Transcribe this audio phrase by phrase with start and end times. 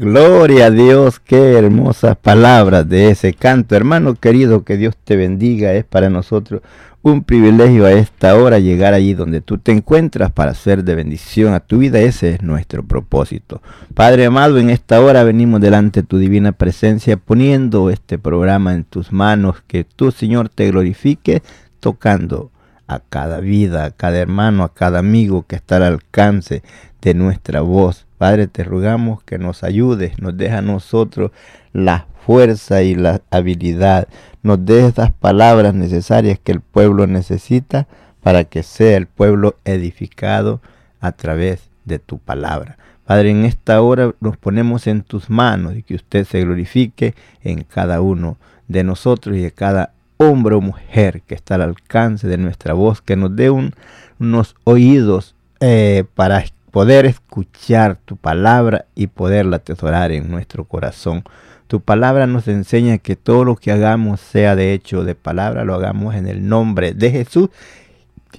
[0.00, 3.74] Gloria a Dios, qué hermosas palabras de ese canto.
[3.74, 5.72] Hermano querido, que Dios te bendiga.
[5.72, 6.62] Es para nosotros
[7.02, 11.52] un privilegio a esta hora llegar allí donde tú te encuentras para ser de bendición
[11.52, 11.98] a tu vida.
[11.98, 13.60] Ese es nuestro propósito.
[13.92, 18.84] Padre amado, en esta hora venimos delante de tu divina presencia poniendo este programa en
[18.84, 19.64] tus manos.
[19.66, 21.42] Que tú, Señor, te glorifique
[21.80, 22.52] tocando
[22.86, 26.62] a cada vida, a cada hermano, a cada amigo que está al alcance
[27.02, 28.07] de nuestra voz.
[28.18, 31.30] Padre, te rogamos que nos ayudes, nos deja a nosotros
[31.72, 34.08] la fuerza y la habilidad,
[34.42, 37.86] nos dé estas palabras necesarias que el pueblo necesita
[38.22, 40.60] para que sea el pueblo edificado
[41.00, 42.76] a través de tu palabra.
[43.06, 47.62] Padre, en esta hora nos ponemos en tus manos y que usted se glorifique en
[47.62, 48.36] cada uno
[48.66, 53.00] de nosotros y de cada hombre o mujer que está al alcance de nuestra voz,
[53.00, 53.72] que nos dé un,
[54.18, 56.36] unos oídos eh, para
[56.78, 61.24] poder escuchar tu palabra y poderla atesorar en nuestro corazón.
[61.66, 65.74] Tu palabra nos enseña que todo lo que hagamos, sea de hecho de palabra, lo
[65.74, 67.48] hagamos en el nombre de Jesús.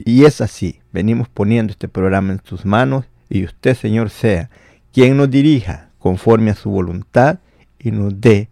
[0.05, 4.49] Y es así, venimos poniendo este programa en tus manos y usted, Señor, sea
[4.93, 7.39] quien nos dirija conforme a su voluntad
[7.77, 8.47] y nos dé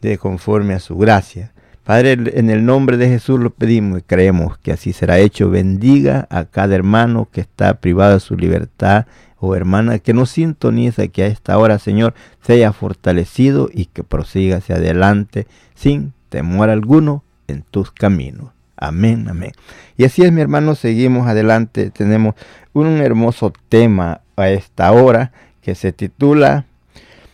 [0.00, 1.52] de conforme a su gracia.
[1.82, 5.50] Padre, en el nombre de Jesús lo pedimos y creemos que así será hecho.
[5.50, 9.06] Bendiga a cada hermano que está privado de su libertad
[9.42, 14.58] o hermana que nos sintoniza, que a esta hora, Señor, sea fortalecido y que prosiga
[14.58, 18.52] hacia adelante sin temor alguno en tus caminos.
[18.76, 19.52] Amén, amén.
[19.96, 21.90] Y así es, mi hermano, seguimos adelante.
[21.90, 22.34] Tenemos
[22.72, 26.66] un hermoso tema a esta hora que se titula,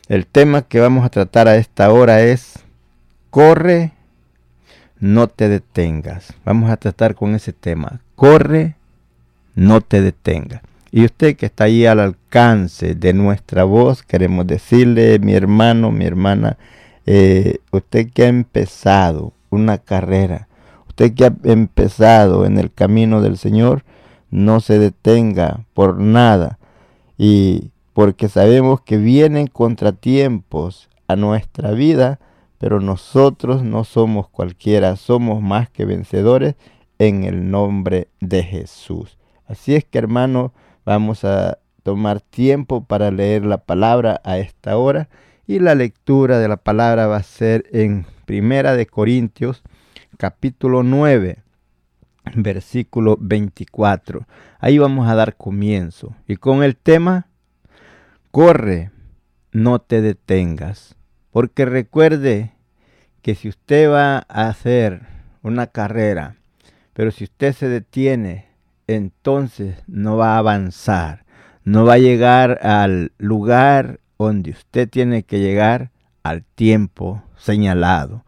[0.09, 2.65] el tema que vamos a tratar a esta hora es,
[3.31, 3.93] corre
[5.01, 6.35] no te detengas.
[6.45, 8.01] Vamos a tratar con ese tema.
[8.17, 8.77] Corre,
[9.55, 10.63] no te detengas.
[10.91, 16.07] Y usted que está ahí al alcance de nuestra voz, queremos decirle, mi hermano, mi
[16.07, 16.57] hermana,
[17.05, 20.49] eh, usted que ha empezado una carrera,
[20.89, 23.85] usted que ha empezado en el camino del Señor,
[24.31, 26.59] no se detenga por nada.
[27.17, 32.21] Y porque sabemos que vienen contratiempos a nuestra vida,
[32.59, 36.55] pero nosotros no somos cualquiera, somos más que vencedores
[36.99, 39.19] en el nombre de Jesús.
[39.47, 40.53] Así es que hermano,
[40.89, 45.11] vamos a tomar tiempo para leer la palabra a esta hora
[45.47, 49.63] y la lectura de la palabra va a ser en Primera de Corintios
[50.17, 51.43] capítulo 9
[52.37, 54.27] versículo 24.
[54.61, 56.17] Ahí vamos a dar comienzo.
[56.27, 57.27] Y con el tema,
[58.31, 58.91] corre,
[59.53, 60.97] no te detengas.
[61.33, 62.55] Porque recuerde
[63.21, 65.03] que si usted va a hacer
[65.43, 66.37] una carrera,
[66.95, 68.48] pero si usted se detiene,
[68.89, 71.25] entonces no va a avanzar,
[71.63, 75.93] no va a llegar al lugar donde usted tiene que llegar
[76.25, 78.25] al tiempo señalado.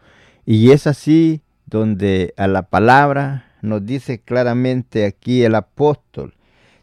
[0.47, 6.35] Y es así donde a la palabra nos dice claramente aquí el apóstol.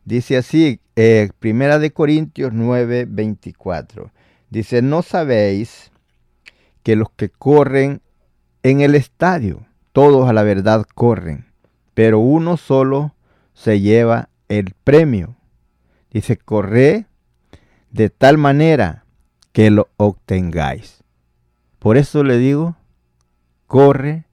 [0.06, 4.12] Dice así, eh, Primera de Corintios 9, 24.
[4.50, 5.92] Dice, no sabéis
[6.84, 8.02] que los que corren
[8.64, 11.46] en el estadio, todos a la verdad corren,
[11.94, 13.14] pero uno solo
[13.58, 15.36] se lleva el premio.
[16.12, 17.08] Dice, corre
[17.90, 19.04] de tal manera
[19.52, 21.04] que lo obtengáis.
[21.80, 22.76] Por eso le digo,
[23.66, 24.26] corre,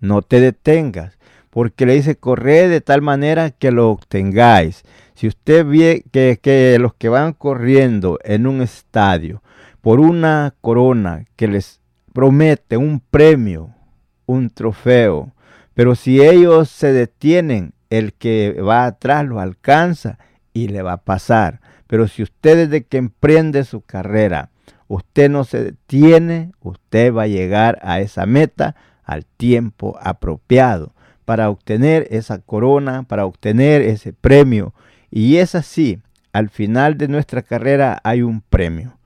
[0.00, 1.16] no te detengas,
[1.50, 4.82] porque le dice, corre de tal manera que lo obtengáis.
[5.14, 9.42] Si usted ve que, que los que van corriendo en un estadio
[9.80, 11.80] por una corona que les
[12.12, 13.74] promete un premio,
[14.26, 15.32] un trofeo,
[15.74, 20.18] pero si ellos se detienen, el que va atrás lo alcanza
[20.54, 21.60] y le va a pasar.
[21.86, 24.48] Pero si usted desde que emprende su carrera,
[24.88, 30.94] usted no se detiene, usted va a llegar a esa meta al tiempo apropiado
[31.26, 34.72] para obtener esa corona, para obtener ese premio.
[35.10, 36.00] Y es así,
[36.32, 38.98] al final de nuestra carrera hay un premio.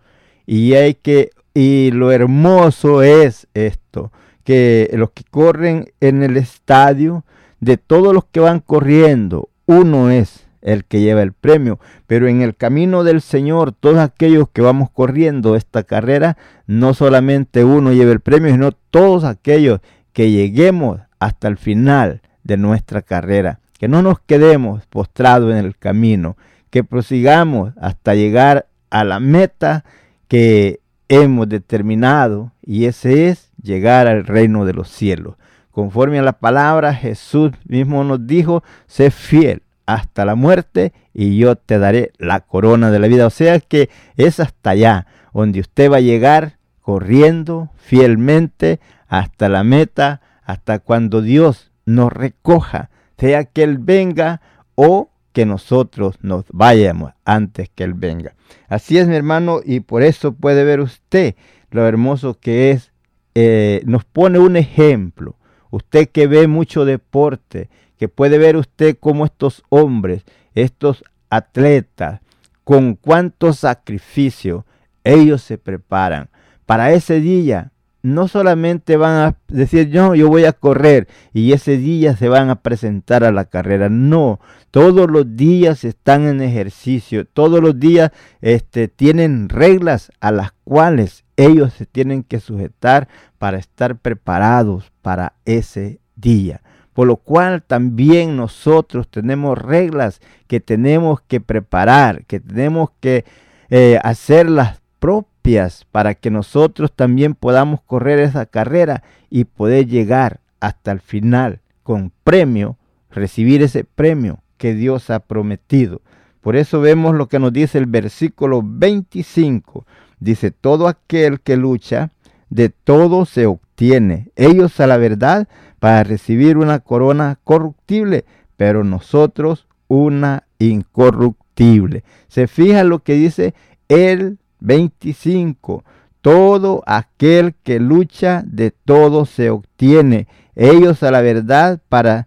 [0.47, 4.13] Y hay que y lo hermoso es esto,
[4.45, 7.25] que los que corren en el estadio,
[7.61, 11.79] de todos los que van corriendo, uno es el que lleva el premio.
[12.07, 16.37] Pero en el camino del Señor, todos aquellos que vamos corriendo esta carrera,
[16.67, 19.81] no solamente uno lleva el premio, sino todos aquellos
[20.13, 23.61] que lleguemos hasta el final de nuestra carrera.
[23.79, 26.37] Que no nos quedemos postrados en el camino,
[26.71, 29.85] que prosigamos hasta llegar a la meta
[30.29, 35.37] que hemos determinado y ese es llegar al reino de los cielos.
[35.77, 41.55] Conforme a la palabra, Jesús mismo nos dijo, sé fiel hasta la muerte y yo
[41.57, 43.27] te daré la corona de la vida.
[43.27, 49.65] O sea que es hasta allá donde usted va a llegar corriendo fielmente hasta la
[49.65, 52.89] meta, hasta cuando Dios nos recoja,
[53.19, 54.41] sea que Él venga
[54.77, 58.33] o que nosotros nos vayamos antes que Él venga.
[58.71, 61.35] Así es, mi hermano, y por eso puede ver usted
[61.71, 62.93] lo hermoso que es.
[63.35, 65.36] Eh, nos pone un ejemplo.
[65.71, 67.69] Usted que ve mucho deporte,
[67.99, 70.25] que puede ver usted cómo estos hombres,
[70.55, 72.21] estos atletas,
[72.65, 74.67] con cuánto sacrificio
[75.05, 76.29] ellos se preparan
[76.67, 77.71] para ese día
[78.07, 82.51] no solamente van a decir yo, yo voy a correr y ese día se van
[82.51, 83.89] a presentar a la carrera.
[83.89, 84.39] No,
[84.71, 91.25] todos los días están en ejercicio, todos los días este, tienen reglas a las cuales
[91.37, 96.63] ellos se tienen que sujetar para estar preparados para ese día.
[96.93, 103.25] Por lo cual también nosotros tenemos reglas que tenemos que preparar, que tenemos que
[103.71, 110.91] eh, hacerlas propias para que nosotros también podamos correr esa carrera y poder llegar hasta
[110.91, 112.77] el final con premio,
[113.09, 116.01] recibir ese premio que Dios ha prometido.
[116.41, 119.87] Por eso vemos lo que nos dice el versículo 25.
[120.19, 122.11] Dice, todo aquel que lucha,
[122.51, 123.66] de todo se obtiene.
[123.79, 128.25] Ellos a la verdad para recibir una corona corruptible,
[128.57, 132.03] pero nosotros una incorruptible.
[132.29, 133.55] Se fija lo que dice
[133.89, 135.85] el 25.
[136.23, 140.27] Todo aquel que lucha de todo se obtiene.
[140.55, 142.27] Ellos a la verdad para,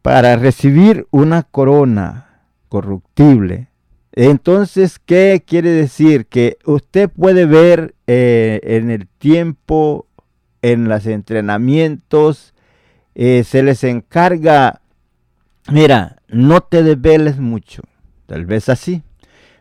[0.00, 3.68] para recibir una corona corruptible.
[4.20, 6.26] Entonces, ¿qué quiere decir?
[6.26, 10.08] Que usted puede ver eh, en el tiempo,
[10.60, 12.52] en los entrenamientos,
[13.14, 14.80] eh, se les encarga,
[15.70, 17.82] mira, no te desveles mucho,
[18.26, 19.04] tal vez así.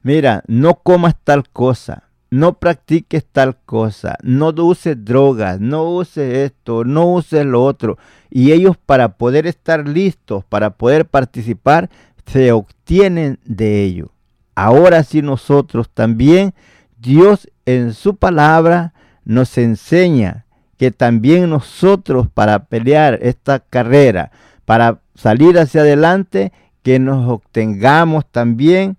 [0.02, 6.84] Mira, no comas tal cosa, no practiques tal cosa, no uses drogas, no uses esto,
[6.84, 8.00] no uses lo otro.
[8.32, 11.92] Y ellos para poder estar listos, para poder participar,
[12.26, 14.17] se obtienen de ello.
[14.58, 16.56] Ahora sí nosotros también,
[16.98, 20.48] Dios en su palabra nos enseña
[20.78, 24.32] que también nosotros para pelear esta carrera,
[24.66, 28.98] para salir hacia adelante, que nos obtengamos también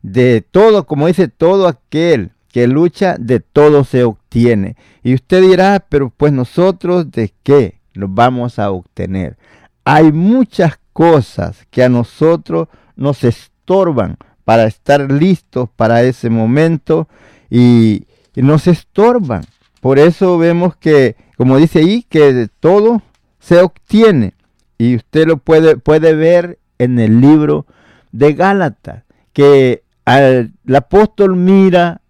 [0.00, 4.76] de todo, como dice todo aquel que lucha, de todo se obtiene.
[5.02, 9.36] Y usted dirá, pero pues nosotros de qué nos vamos a obtener.
[9.84, 17.08] hay muchas cosas que a nosotros nos estorban para estar listos para ese momento
[17.50, 18.04] y,
[18.36, 19.44] nos estorban.
[19.80, 23.02] Por eso vemos que, como dice ahí, que de todo
[23.40, 24.34] se obtiene.
[24.78, 27.66] Y usted lo puede, puede ver en el libro
[28.12, 32.02] de Gálatas, que el apóstol mira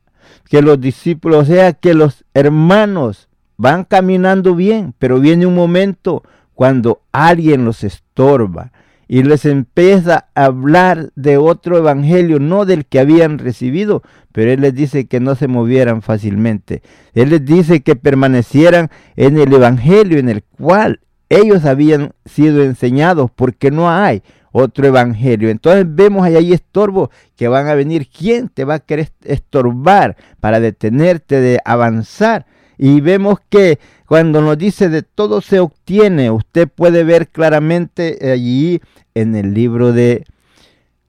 [0.51, 6.23] que los discípulos, o sea, que los hermanos van caminando bien, pero viene un momento
[6.55, 8.73] cuando alguien los estorba
[9.09, 14.61] y les empieza a hablar de otro evangelio, no del que habían recibido, pero Él
[14.61, 16.83] les dice que no se movieran fácilmente.
[17.15, 23.31] Él les dice que permanecieran en el evangelio en el cual ellos habían sido enseñados,
[23.35, 24.23] porque no hay
[24.53, 25.51] otro evangelio.
[25.51, 28.09] Entonces vemos ahí estorbo que van a venir.
[28.09, 32.47] ¿Quién te va a querer estorbar para detenerte de avanzar?
[32.79, 38.81] Y vemos que cuando nos dice de todo se obtiene, usted puede ver claramente allí
[39.15, 40.25] en el libro de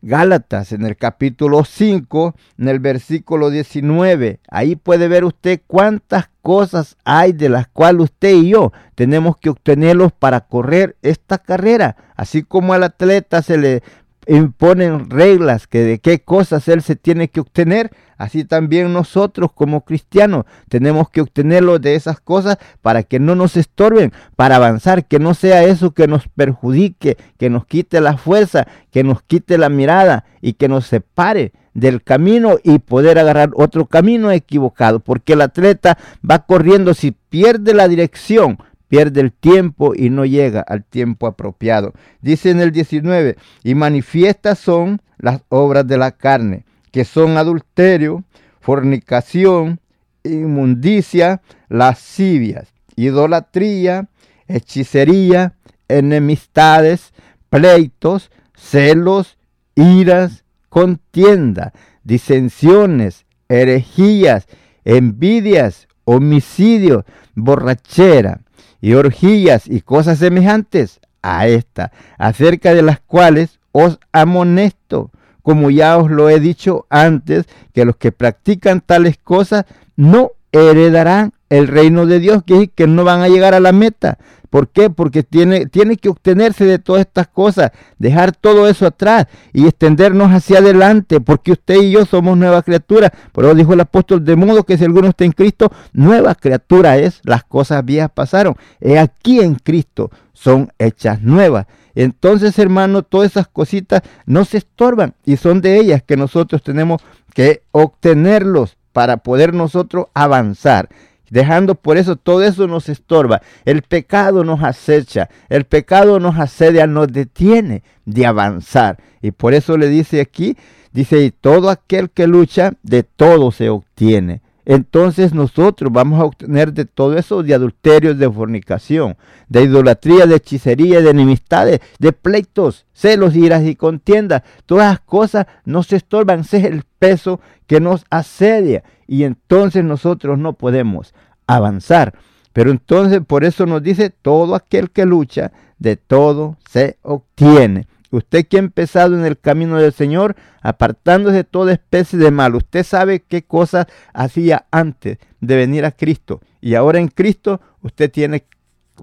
[0.02, 4.40] Gálatas, en el capítulo 5, en el versículo 19.
[4.50, 9.50] Ahí puede ver usted cuántas cosas hay de las cuales usted y yo tenemos que
[9.50, 11.98] obtenerlos para correr esta carrera.
[12.16, 13.84] Así como al atleta se le
[14.28, 19.86] imponen reglas que de qué cosas él se tiene que obtener, así también nosotros como
[19.86, 25.20] cristianos tenemos que obtenerlo de esas cosas para que no nos estorben, para avanzar, que
[25.20, 29.70] no sea eso que nos perjudique, que nos quite la fuerza, que nos quite la
[29.70, 35.42] mirada y que nos separe del camino y poder agarrar otro camino equivocado, porque el
[35.42, 38.58] atleta va corriendo si pierde la dirección,
[38.88, 41.94] pierde el tiempo y no llega al tiempo apropiado.
[42.22, 48.24] Dice en el 19, y manifiestas son las obras de la carne, que son adulterio,
[48.60, 49.80] fornicación,
[50.24, 54.10] inmundicia, lascivias, idolatría,
[54.48, 55.54] hechicería,
[55.88, 57.14] enemistades,
[57.50, 59.38] pleitos, celos,
[59.76, 64.48] iras, contienda, disensiones, herejías,
[64.84, 68.42] envidias, homicidio, borrachera
[68.88, 75.12] y orgías y cosas semejantes a esta, acerca de las cuales os amonesto,
[75.44, 79.66] como ya os lo he dicho antes, que los que practican tales cosas
[79.98, 84.20] no heredarán el reino de Dios, que, que no van a llegar a la meta.
[84.50, 84.90] ¿Por qué?
[84.90, 90.32] Porque tiene, tiene que obtenerse de todas estas cosas, dejar todo eso atrás y extendernos
[90.32, 93.12] hacia adelante, porque usted y yo somos nuevas criaturas.
[93.32, 96.98] Por eso dijo el apóstol, de modo que si alguno está en Cristo, nueva criatura
[96.98, 98.56] es, las cosas viejas pasaron.
[98.80, 101.66] He aquí en Cristo son hechas nuevas.
[101.96, 107.02] Entonces, hermano, todas esas cositas no se estorban y son de ellas que nosotros tenemos
[107.34, 110.90] que obtenerlos para poder nosotros avanzar.
[111.30, 113.42] Dejando por eso todo eso nos estorba.
[113.66, 118.98] El pecado nos acecha, el pecado nos asedia, nos detiene de avanzar.
[119.22, 120.58] Y por eso le dice aquí,
[120.94, 124.42] dice, y todo aquel que lucha, de todo se obtiene.
[124.70, 129.16] Entonces nosotros vamos a obtener de todo eso de adulterio, de fornicación,
[129.48, 134.42] de idolatría, de hechicería, de enemistades, de pleitos, celos, iras y contiendas.
[134.66, 140.38] Todas las cosas nos estorban, ese es el peso que nos asedia y entonces nosotros
[140.38, 141.14] no podemos
[141.48, 142.16] avanzar.
[142.52, 147.88] Pero entonces por eso nos dice, todo aquel que lucha, de todo se obtiene.
[148.18, 152.56] Usted que ha empezado en el camino del Señor, apartándose de toda especie de mal,
[152.56, 156.42] usted sabe qué cosas hacía antes de venir a Cristo.
[156.60, 158.46] Y ahora en Cristo usted tiene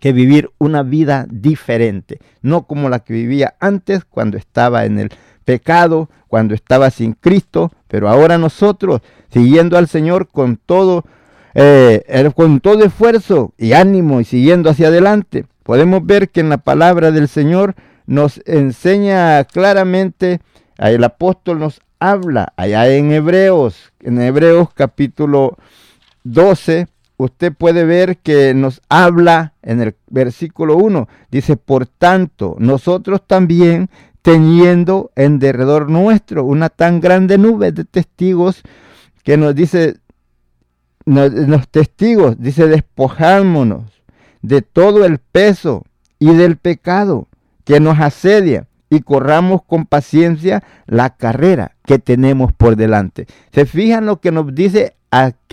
[0.01, 5.11] que vivir una vida diferente, no como la que vivía antes cuando estaba en el
[5.45, 11.05] pecado, cuando estaba sin Cristo, pero ahora nosotros, siguiendo al Señor con todo,
[11.55, 12.03] eh,
[12.35, 17.13] con todo esfuerzo y ánimo y siguiendo hacia adelante, podemos ver que en la palabra
[17.13, 20.41] del Señor nos enseña claramente,
[20.79, 25.57] el apóstol nos habla allá en Hebreos, en Hebreos capítulo
[26.25, 33.23] 12, usted puede ver que nos habla en el versículo 1, dice, por tanto, nosotros
[33.27, 33.89] también,
[34.23, 38.63] teniendo en derredor nuestro una tan grande nube de testigos
[39.23, 39.97] que nos dice,
[41.07, 43.85] los testigos, dice, despojámonos
[44.43, 45.85] de todo el peso
[46.19, 47.29] y del pecado
[47.65, 53.27] que nos asedia y corramos con paciencia la carrera que tenemos por delante.
[53.53, 54.97] ¿Se fijan lo que nos dice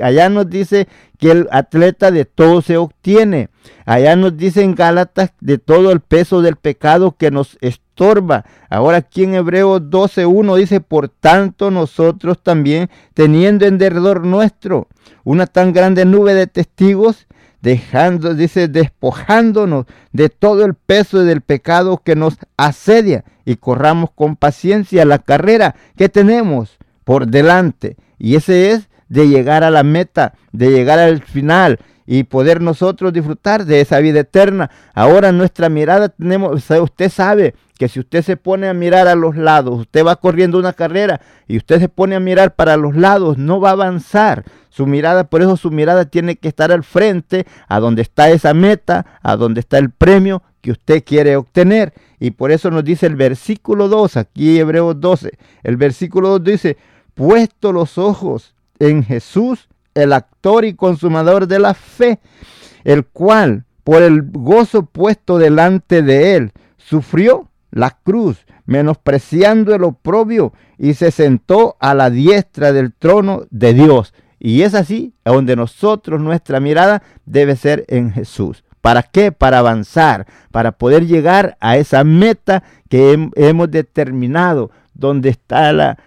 [0.01, 0.87] allá nos dice
[1.19, 3.49] que el atleta de todo se obtiene.
[3.85, 8.45] Allá nos dice en Gálatas de todo el peso del pecado que nos estorba.
[8.69, 14.87] Ahora aquí en Hebreos 12.1 dice, por tanto nosotros también, teniendo en derredor nuestro
[15.23, 17.27] una tan grande nube de testigos,
[17.61, 24.35] dejando, dice, despojándonos de todo el peso del pecado que nos asedia y corramos con
[24.35, 27.97] paciencia la carrera que tenemos por delante.
[28.17, 33.13] Y ese es de llegar a la meta, de llegar al final y poder nosotros
[33.13, 34.69] disfrutar de esa vida eterna.
[34.93, 39.35] Ahora nuestra mirada tenemos, usted sabe que si usted se pone a mirar a los
[39.35, 43.37] lados, usted va corriendo una carrera y usted se pone a mirar para los lados,
[43.37, 44.43] no va a avanzar.
[44.71, 48.53] Su mirada, por eso su mirada tiene que estar al frente, a donde está esa
[48.53, 51.93] meta, a donde está el premio que usted quiere obtener.
[52.21, 56.77] Y por eso nos dice el versículo 2, aquí Hebreos 12, el versículo 2 dice,
[57.15, 62.19] puesto los ojos en Jesús, el actor y consumador de la fe,
[62.85, 70.53] el cual, por el gozo puesto delante de él, sufrió la cruz, menospreciando el oprobio,
[70.77, 74.13] y se sentó a la diestra del trono de Dios.
[74.43, 78.63] Y es así donde nosotros, nuestra mirada debe ser en Jesús.
[78.81, 79.31] ¿Para qué?
[79.31, 85.97] Para avanzar, para poder llegar a esa meta que hemos determinado, donde está la,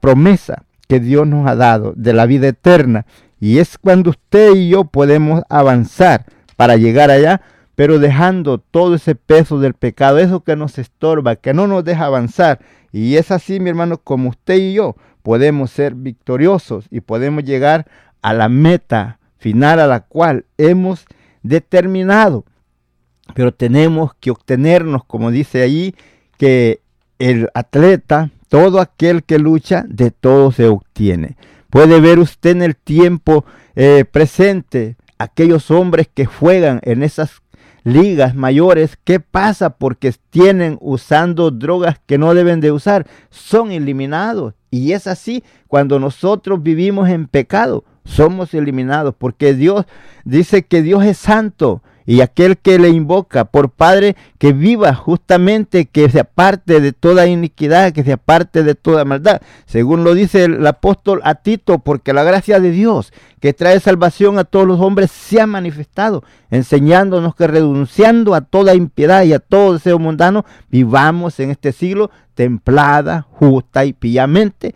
[0.00, 3.04] promesa que Dios nos ha dado de la vida eterna.
[3.38, 6.24] Y es cuando usted y yo podemos avanzar
[6.56, 7.42] para llegar allá,
[7.74, 12.06] pero dejando todo ese peso del pecado, eso que nos estorba, que no nos deja
[12.06, 12.58] avanzar.
[12.90, 17.86] Y es así, mi hermano, como usted y yo podemos ser victoriosos y podemos llegar
[18.22, 21.06] a la meta final a la cual hemos
[21.42, 22.44] determinado.
[23.34, 25.94] Pero tenemos que obtenernos, como dice allí,
[26.38, 26.80] que
[27.18, 31.36] el atleta, todo aquel que lucha, de todo se obtiene.
[31.70, 37.41] Puede ver usted en el tiempo eh, presente aquellos hombres que juegan en esas
[37.84, 39.70] ligas mayores, ¿qué pasa?
[39.70, 44.54] Porque tienen usando drogas que no deben de usar, son eliminados.
[44.70, 49.86] Y es así cuando nosotros vivimos en pecado, somos eliminados, porque Dios
[50.24, 55.86] dice que Dios es santo y aquel que le invoca por Padre que viva justamente,
[55.86, 59.40] que se aparte de toda iniquidad, que se aparte de toda maldad.
[59.66, 64.38] Según lo dice el apóstol a Tito, porque la gracia de Dios que trae salvación
[64.38, 69.40] a todos los hombres se ha manifestado, enseñándonos que renunciando a toda impiedad y a
[69.40, 74.74] todo deseo mundano, vivamos en este siglo templada, justa y piamente,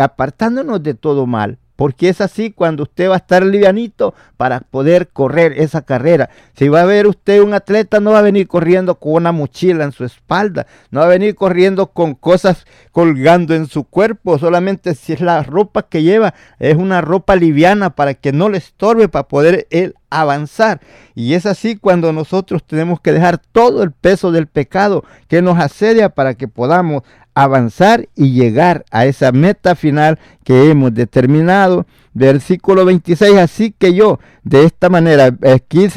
[0.00, 5.08] apartándonos de todo mal porque es así cuando usted va a estar livianito para poder
[5.08, 6.30] correr esa carrera.
[6.54, 9.82] Si va a ver usted un atleta, no va a venir corriendo con una mochila
[9.82, 14.94] en su espalda, no va a venir corriendo con cosas colgando en su cuerpo, solamente
[14.94, 19.08] si es la ropa que lleva, es una ropa liviana para que no le estorbe
[19.08, 20.80] para poder él avanzar.
[21.16, 25.58] Y es así cuando nosotros tenemos que dejar todo el peso del pecado que nos
[25.58, 27.02] asedia para que podamos
[27.34, 31.86] avanzar y llegar a esa meta final que hemos determinado.
[32.14, 35.88] Versículo 26, así que yo de esta manera, aquí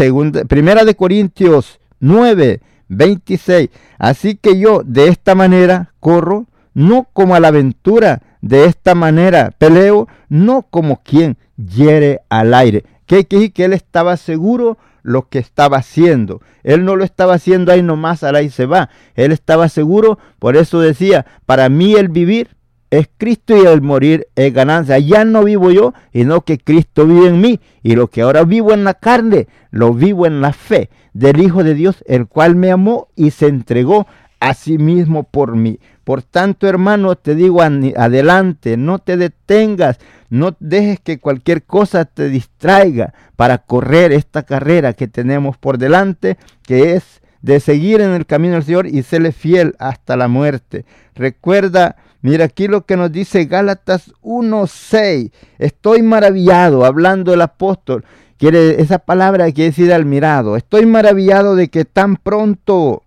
[0.47, 7.39] primera de Corintios 9, 26, así que yo de esta manera corro, no como a
[7.39, 12.85] la aventura, de esta manera peleo, no como quien hiere al aire.
[13.07, 16.41] Que, que, que él estaba seguro lo que estaba haciendo.
[16.63, 18.89] Él no lo estaba haciendo ahí nomás, ahí se va.
[19.13, 22.49] Él estaba seguro, por eso decía, para mí el vivir
[22.89, 24.97] es Cristo y el morir es ganancia.
[24.97, 27.59] Ya no vivo yo, sino que Cristo vive en mí.
[27.83, 31.63] Y lo que ahora vivo en la carne, lo vivo en la fe del Hijo
[31.63, 34.07] de Dios, el cual me amó y se entregó
[34.49, 35.79] a sí mismo por mí.
[36.03, 39.97] Por tanto, hermano, te digo adelante, no te detengas,
[40.29, 46.37] no dejes que cualquier cosa te distraiga para correr esta carrera que tenemos por delante,
[46.63, 50.85] que es de seguir en el camino del Señor y serle fiel hasta la muerte.
[51.15, 55.31] Recuerda, mira aquí lo que nos dice Gálatas 1.6.
[55.57, 58.05] Estoy maravillado, hablando el apóstol.
[58.37, 60.55] Quiere, esa palabra quiere decir admirado.
[60.57, 63.03] Estoy maravillado de que tan pronto,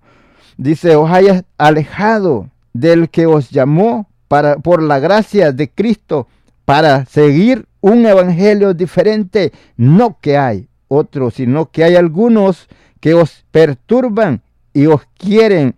[0.58, 6.28] dice, os hayas alejado del que os llamó para, por la gracia de Cristo
[6.66, 9.52] para seguir un evangelio diferente.
[9.78, 12.68] No que hay otro, sino que hay algunos
[13.00, 14.42] que os perturban
[14.74, 15.74] y os quieren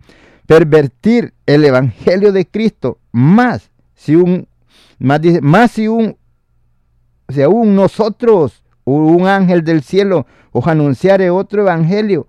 [0.47, 2.97] pervertir el evangelio de Cristo.
[3.11, 4.47] Más si un,
[4.99, 6.17] más, más si un,
[7.29, 12.27] si aún nosotros, un ángel del cielo, os anunciare otro evangelio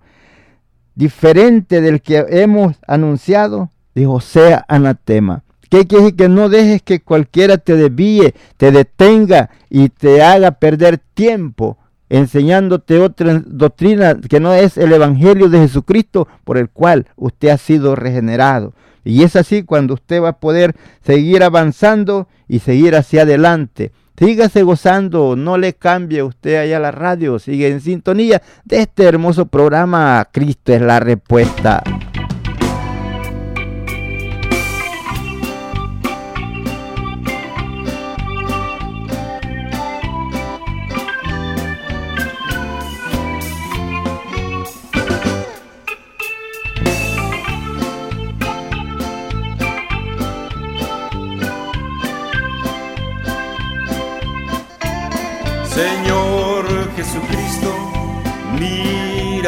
[0.95, 5.43] diferente del que hemos anunciado, dijo, sea anatema.
[5.69, 6.17] ¿Qué quiere decir?
[6.17, 11.77] Que no dejes que cualquiera te desvíe, te detenga y te haga perder tiempo
[12.09, 17.57] enseñándote otra doctrina que no es el Evangelio de Jesucristo por el cual usted ha
[17.57, 18.73] sido regenerado.
[19.03, 23.91] Y es así cuando usted va a poder seguir avanzando y seguir hacia adelante.
[24.17, 29.47] Sígase gozando, no le cambie usted allá la radio, sigue en sintonía de este hermoso
[29.47, 30.29] programa.
[30.31, 31.81] Cristo es la respuesta.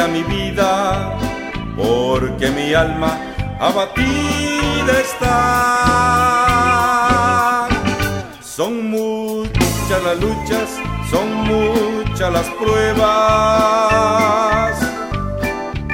[0.08, 1.18] Mi vida,
[1.76, 3.20] porque mi alma
[3.60, 5.28] abatida está.
[8.42, 10.70] Son muchas las luchas,
[11.12, 13.06] son muchas las pruebas.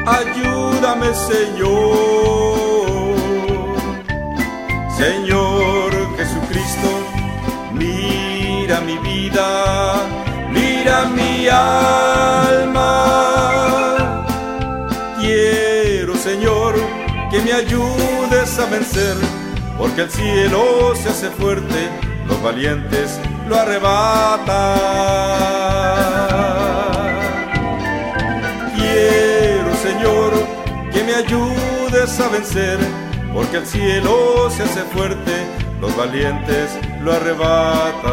[0.06, 2.32] Ayúdame, Señor.
[4.98, 6.90] Señor Jesucristo,
[7.74, 10.22] mira mi vida
[10.52, 13.21] mira mi alma.
[18.66, 19.16] Vencer,
[19.78, 21.90] porque el cielo se hace fuerte,
[22.28, 24.78] los valientes lo arrebatan.
[28.76, 30.34] Quiero, Señor,
[30.92, 32.78] que me ayudes a vencer,
[33.34, 35.32] porque el cielo se hace fuerte,
[35.80, 38.12] los valientes lo arrebatan.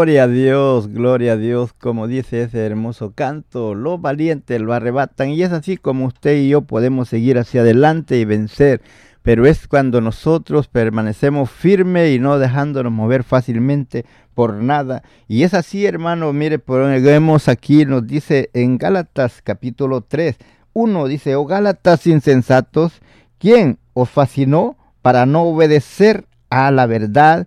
[0.00, 5.28] Gloria a Dios, gloria a Dios, como dice ese hermoso canto, los valientes lo arrebatan
[5.28, 8.80] y es así como usted y yo podemos seguir hacia adelante y vencer,
[9.20, 15.02] pero es cuando nosotros permanecemos firmes y no dejándonos mover fácilmente por nada.
[15.28, 20.38] Y es así, hermano, mire, por vemos aquí, nos dice en Gálatas capítulo 3,
[20.72, 23.02] uno dice, oh Gálatas insensatos,
[23.38, 27.46] ¿quién os fascinó para no obedecer a la verdad?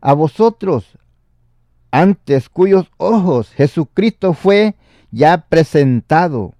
[0.00, 0.95] A vosotros
[1.90, 4.74] antes cuyos ojos Jesucristo fue
[5.10, 6.54] ya presentado,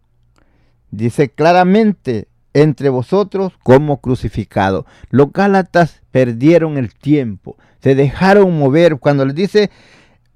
[0.91, 4.87] dice claramente, entre vosotros como crucificado.
[5.11, 8.99] Los Gálatas perdieron el tiempo, se dejaron mover.
[8.99, 9.71] Cuando les dice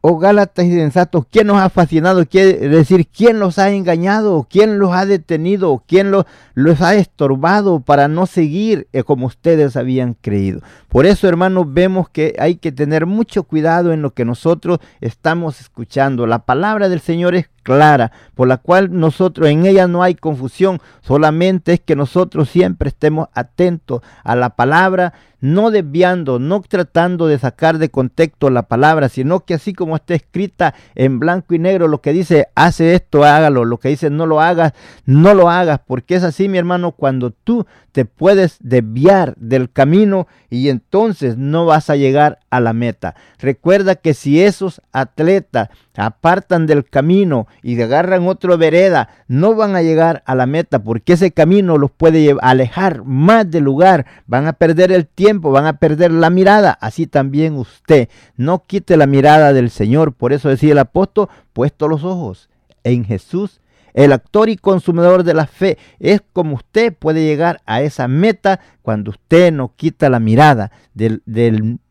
[0.02, 2.24] oh Gálatas y sensatos, ¿quién nos ha fascinado?
[2.26, 4.46] Quiere decir, ¿quién los ha engañado?
[4.48, 5.82] ¿Quién los ha detenido?
[5.86, 10.60] ¿Quién los, los ha estorbado para no seguir eh, como ustedes habían creído?
[10.88, 15.60] Por eso, hermanos, vemos que hay que tener mucho cuidado en lo que nosotros estamos
[15.60, 16.26] escuchando.
[16.26, 20.80] La palabra del Señor es clara, por la cual nosotros en ella no hay confusión,
[21.00, 27.38] solamente es que nosotros siempre estemos atentos a la palabra, no desviando, no tratando de
[27.38, 31.88] sacar de contexto la palabra, sino que así como está escrita en blanco y negro,
[31.88, 34.72] lo que dice, hace esto, hágalo, lo que dice, no lo hagas,
[35.06, 40.28] no lo hagas, porque es así, mi hermano, cuando tú te puedes desviar del camino
[40.48, 43.14] y entonces no vas a llegar a la meta.
[43.38, 49.82] Recuerda que si esos atletas apartan del camino y agarran otra vereda, no van a
[49.82, 54.52] llegar a la meta porque ese camino los puede alejar más del lugar, van a
[54.52, 56.72] perder el tiempo, van a perder la mirada.
[56.80, 60.12] Así también usted, no quite la mirada del Señor.
[60.12, 62.48] Por eso decía el apóstol, puesto los ojos
[62.84, 63.60] en Jesús
[63.94, 68.60] el actor y consumidor de la fe es como usted puede llegar a esa meta
[68.82, 71.22] cuando usted no quita la mirada del,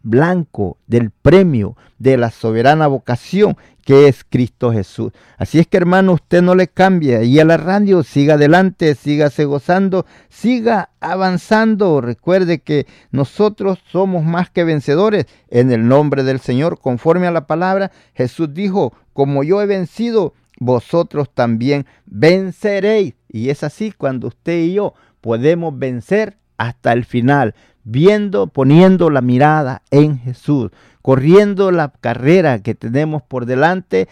[0.01, 3.57] blanco, del premio, de la soberana vocación
[3.89, 5.11] que es Cristo Jesús.
[5.37, 9.45] Así es que hermano, usted no le cambie y a la radio siga adelante, sígase
[9.45, 11.99] gozando, siga avanzando.
[11.99, 16.79] Recuerde que nosotros somos más que vencedores en el nombre del Señor.
[16.79, 23.15] Conforme a la palabra, Jesús dijo, como yo he vencido, vosotros también venceréis.
[23.29, 29.21] Y es así cuando usted y yo podemos vencer hasta el final, viendo, poniendo la
[29.21, 34.07] mirada en Jesús, corriendo la carrera que tenemos por delante,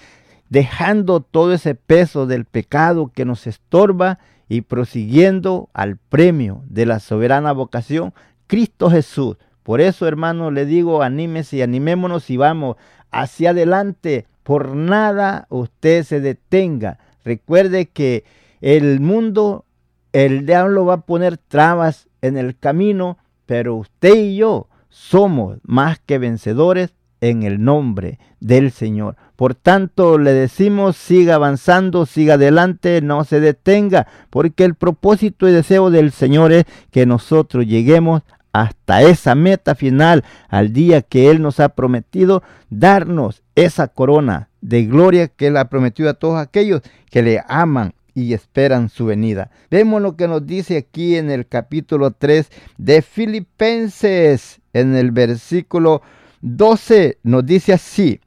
[0.49, 6.99] dejando todo ese peso del pecado que nos estorba y prosiguiendo al premio de la
[6.99, 8.13] soberana vocación,
[8.47, 9.35] Cristo Jesús.
[9.63, 12.77] Por eso, hermano, le digo, anímese y animémonos y vamos
[13.11, 16.99] hacia adelante por nada usted se detenga.
[17.25, 18.23] Recuerde que
[18.61, 19.65] el mundo,
[20.13, 25.99] el diablo va a poner trabas en el camino, pero usted y yo somos más
[25.99, 29.17] que vencedores en el nombre del Señor.
[29.35, 35.51] Por tanto, le decimos, siga avanzando, siga adelante, no se detenga, porque el propósito y
[35.51, 38.21] deseo del Señor es que nosotros lleguemos
[38.61, 44.85] hasta esa meta final, al día que Él nos ha prometido darnos esa corona de
[44.85, 49.51] gloria que Él ha prometido a todos aquellos que le aman y esperan su venida.
[49.69, 56.01] Vemos lo que nos dice aquí en el capítulo 3 de Filipenses, en el versículo
[56.41, 58.19] 12, nos dice así,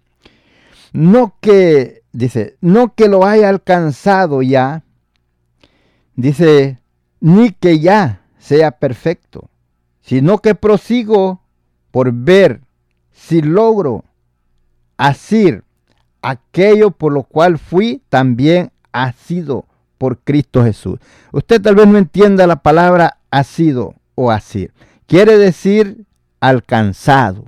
[0.93, 4.85] no que, dice, no que lo haya alcanzado ya,
[6.15, 6.79] dice,
[7.19, 9.50] ni que ya sea perfecto,
[10.11, 11.41] sino que prosigo
[11.93, 12.63] por ver
[13.13, 14.05] si logro
[14.97, 15.63] asir
[16.21, 18.73] aquello por lo cual fui también
[19.25, 19.67] sido
[19.99, 20.99] por Cristo Jesús.
[21.31, 24.73] Usted tal vez no entienda la palabra sido o asir.
[25.07, 26.05] Quiere decir
[26.41, 27.45] alcanzado.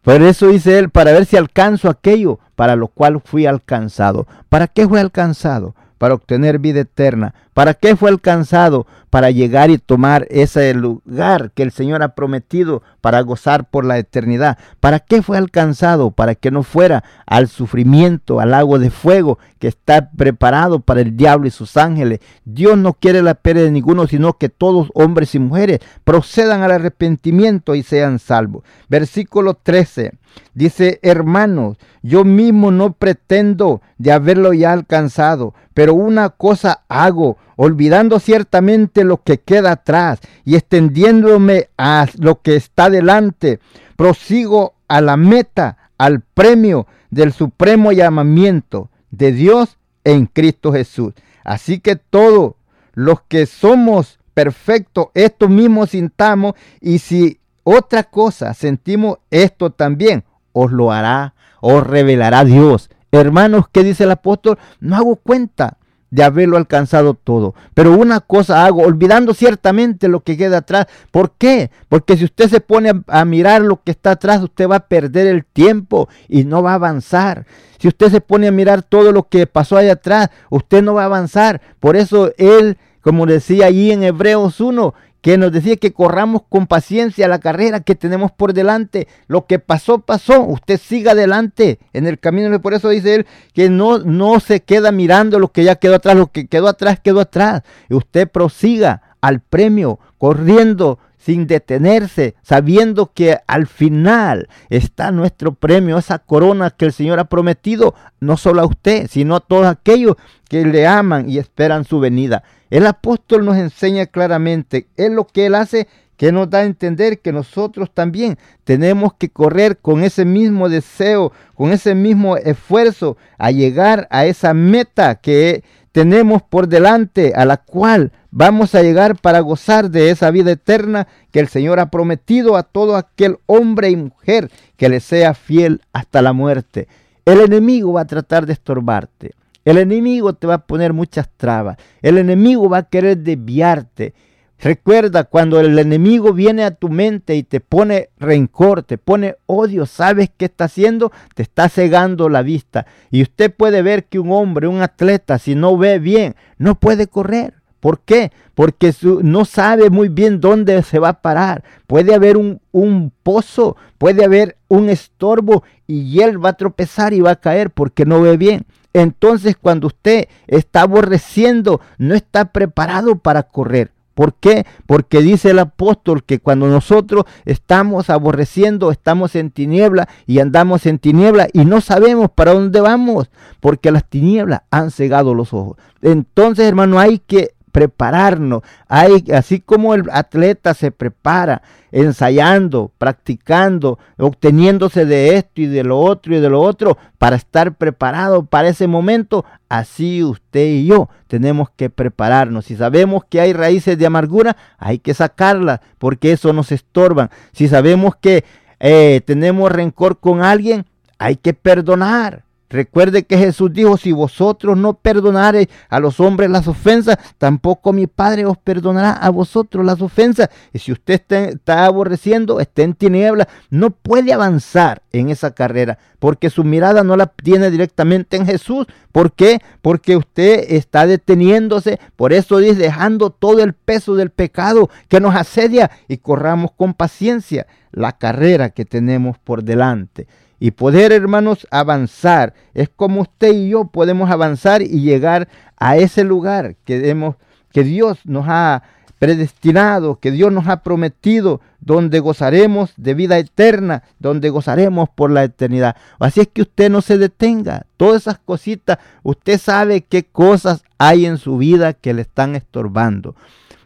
[0.00, 4.26] Por eso dice él, para ver si alcanzo aquello para lo cual fui alcanzado.
[4.48, 5.74] ¿Para qué fue alcanzado?
[5.98, 7.34] Para obtener vida eterna.
[7.58, 8.86] ¿Para qué fue alcanzado?
[9.10, 13.98] Para llegar y tomar ese lugar que el Señor ha prometido para gozar por la
[13.98, 14.58] eternidad.
[14.78, 16.12] ¿Para qué fue alcanzado?
[16.12, 21.16] Para que no fuera al sufrimiento, al lago de fuego que está preparado para el
[21.16, 22.20] diablo y sus ángeles.
[22.44, 26.70] Dios no quiere la pérdida de ninguno, sino que todos, hombres y mujeres, procedan al
[26.70, 28.62] arrepentimiento y sean salvos.
[28.88, 30.12] Versículo 13.
[30.54, 38.20] Dice, hermanos, yo mismo no pretendo de haberlo ya alcanzado, pero una cosa hago, olvidando
[38.20, 43.58] ciertamente lo que queda atrás y extendiéndome a lo que está delante,
[43.96, 51.14] prosigo a la meta, al premio del supremo llamamiento de Dios en Cristo Jesús.
[51.42, 52.54] Así que todos
[52.94, 60.70] los que somos perfectos, esto mismo sintamos y si otra cosa sentimos esto también, os
[60.70, 62.88] lo hará, os revelará Dios.
[63.10, 64.58] Hermanos, ¿qué dice el apóstol?
[64.78, 65.77] No hago cuenta
[66.10, 67.54] de haberlo alcanzado todo.
[67.74, 70.86] Pero una cosa hago, olvidando ciertamente lo que queda atrás.
[71.10, 71.70] ¿Por qué?
[71.88, 75.26] Porque si usted se pone a, mirar lo que está atrás, usted va a perder
[75.26, 77.46] el tiempo y no va a avanzar.
[77.78, 81.02] Si usted se pone a mirar todo lo que pasó allá atrás, usted no va
[81.02, 81.60] a avanzar.
[81.78, 86.66] Por eso él, como decía allí en Hebreos 1, que nos decía que corramos con
[86.66, 89.08] paciencia la carrera que tenemos por delante.
[89.26, 90.42] Lo que pasó, pasó.
[90.42, 92.60] Usted siga adelante en el camino.
[92.60, 96.16] Por eso dice él que no, no se queda mirando lo que ya quedó atrás.
[96.16, 97.62] Lo que quedó atrás, quedó atrás.
[97.88, 105.98] Y usted prosiga al premio, corriendo sin detenerse, sabiendo que al final está nuestro premio,
[105.98, 110.16] esa corona que el Señor ha prometido, no solo a usted, sino a todos aquellos
[110.48, 112.42] que le aman y esperan su venida.
[112.70, 117.20] El apóstol nos enseña claramente, es lo que él hace que nos da a entender
[117.20, 123.52] que nosotros también tenemos que correr con ese mismo deseo, con ese mismo esfuerzo a
[123.52, 129.40] llegar a esa meta que tenemos por delante, a la cual vamos a llegar para
[129.40, 133.96] gozar de esa vida eterna que el Señor ha prometido a todo aquel hombre y
[133.96, 136.88] mujer que le sea fiel hasta la muerte.
[137.24, 139.32] El enemigo va a tratar de estorbarte.
[139.64, 141.76] El enemigo te va a poner muchas trabas.
[142.00, 144.14] El enemigo va a querer desviarte.
[144.60, 149.86] Recuerda, cuando el enemigo viene a tu mente y te pone rencor, te pone odio,
[149.86, 151.12] ¿sabes qué está haciendo?
[151.34, 152.86] Te está cegando la vista.
[153.10, 157.06] Y usted puede ver que un hombre, un atleta, si no ve bien, no puede
[157.06, 157.57] correr.
[157.80, 158.32] ¿Por qué?
[158.54, 161.62] Porque no sabe muy bien dónde se va a parar.
[161.86, 167.20] Puede haber un, un, pozo, puede haber un estorbo y él va a tropezar y
[167.20, 168.66] va a caer porque no ve bien.
[168.92, 173.92] Entonces cuando usted está aborreciendo, no está preparado para correr.
[174.18, 174.66] ¿Por qué?
[174.86, 180.98] Porque dice el apóstol que cuando nosotros estamos aborreciendo, estamos en tiniebla y andamos en
[180.98, 185.76] tiniebla y no sabemos para dónde vamos, porque las tinieblas han cegado los ojos.
[186.02, 188.62] Entonces, hermano, hay que prepararnos.
[188.88, 191.62] Así como el atleta se prepara
[191.92, 197.76] ensayando, practicando, obteniéndose de esto y de lo otro y de lo otro para estar
[197.76, 202.64] preparado para ese momento, así usted y yo tenemos que prepararnos.
[202.64, 207.30] Si sabemos que hay raíces de amargura, hay que sacarlas porque eso nos estorban.
[207.52, 208.44] Si sabemos que
[208.80, 210.84] eh, tenemos rencor con alguien,
[211.16, 212.47] hay que perdonar.
[212.70, 218.06] Recuerde que Jesús dijo, si vosotros no perdonareis a los hombres las ofensas, tampoco mi
[218.06, 220.50] Padre os perdonará a vosotros las ofensas.
[220.74, 226.50] Y si usted está, aborreciendo, está en tinieblas, no puede avanzar en esa carrera, porque
[226.50, 228.86] su mirada no la tiene directamente en Jesús.
[229.12, 229.60] ¿Por qué?
[229.80, 235.34] Porque usted está deteniéndose, por eso dice, dejando todo el peso del pecado que nos
[235.34, 240.26] asedia y corramos con paciencia la carrera que tenemos por delante
[240.60, 242.54] y poder, hermanos, avanzar.
[242.74, 247.36] Es como usted y yo podemos avanzar y llegar a ese lugar que, hemos,
[247.72, 248.82] que Dios nos ha
[249.18, 255.44] predestinado, que Dios nos ha prometido, donde gozaremos de vida eterna, donde gozaremos por la
[255.44, 255.96] eternidad.
[256.18, 257.86] Así es que usted no se detenga.
[257.96, 263.34] Todas esas cositas, usted sabe qué cosas hay en su vida que le están estorbando.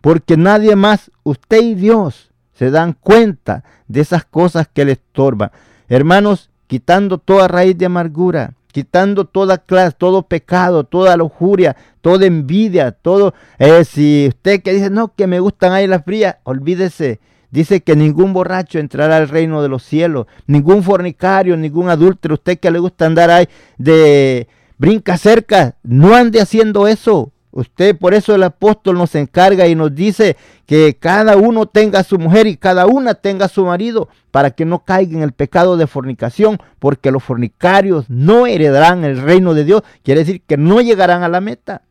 [0.01, 5.51] Porque nadie más, usted y Dios, se dan cuenta de esas cosas que le estorban.
[5.89, 12.93] Hermanos, quitando toda raíz de amargura, quitando toda clase, todo pecado, toda lujuria, toda envidia,
[12.93, 13.35] todo.
[13.59, 17.21] Eh, si usted que dice, no, que me gustan ahí las frías, olvídese.
[17.51, 22.59] Dice que ningún borracho entrará al reino de los cielos, ningún fornicario, ningún adúltero, usted
[22.59, 23.47] que le gusta andar ahí
[23.77, 24.49] de
[24.79, 27.32] brinca cerca, no ande haciendo eso.
[27.53, 32.19] Usted, por eso el apóstol nos encarga y nos dice que cada uno tenga su
[32.19, 35.87] mujer y cada una tenga su marido para que no caiga en el pecado de
[35.87, 39.83] fornicación, porque los fornicarios no heredarán el reino de Dios.
[40.03, 41.83] Quiere decir que no llegarán a la meta.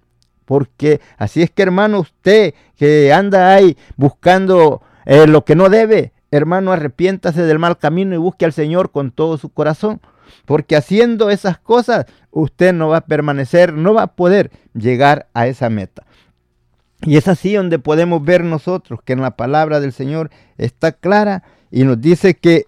[0.45, 6.11] Porque así es que hermano, usted que anda ahí buscando eh, lo que no debe,
[6.31, 10.01] hermano, arrepiéntase del mal camino y busque al Señor con todo su corazón.
[10.45, 15.47] Porque haciendo esas cosas, usted no va a permanecer, no va a poder llegar a
[15.47, 16.03] esa meta.
[17.03, 21.43] Y es así donde podemos ver nosotros que en la palabra del Señor está clara
[21.71, 22.67] y nos dice que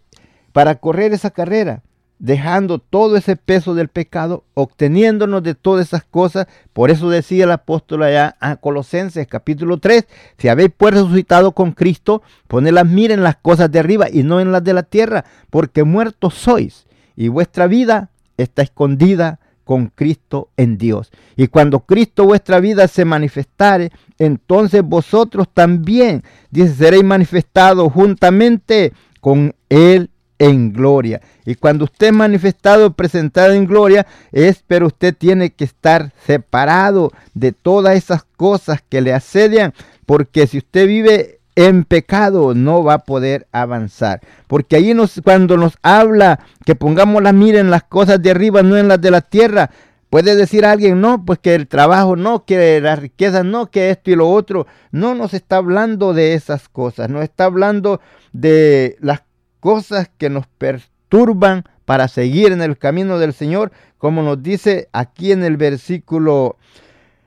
[0.54, 1.84] para correr esa carrera,
[2.18, 7.52] dejando todo ese peso del pecado, obteniéndonos de todas esas cosas, por eso decía el
[7.52, 13.20] apóstol allá a Colosenses capítulo 3, si habéis pues resucitado con Cristo, poned las miren
[13.20, 16.86] en las cosas de arriba y no en las de la tierra, porque muertos sois
[17.16, 21.12] y vuestra vida está escondida con Cristo en Dios.
[21.36, 29.56] Y cuando Cristo vuestra vida se manifestare, entonces vosotros también, dice, seréis manifestados juntamente con
[29.70, 31.22] Él en gloria.
[31.46, 37.12] Y cuando usted es manifestado, presentado en gloria, es, pero usted tiene que estar separado
[37.34, 39.74] de todas esas cosas que le asedian,
[40.06, 44.22] porque si usted vive en pecado no va a poder avanzar.
[44.48, 48.64] Porque ahí nos, cuando nos habla que pongamos la mira en las cosas de arriba,
[48.64, 49.70] no en las de la tierra,
[50.10, 54.12] puede decir alguien, no, pues que el trabajo no, que la riqueza no, que esto
[54.12, 54.68] y lo otro.
[54.92, 59.24] No nos está hablando de esas cosas, nos está hablando de las
[59.60, 65.32] cosas que nos perturban para seguir en el camino del Señor, como nos dice aquí
[65.32, 66.58] en el versículo,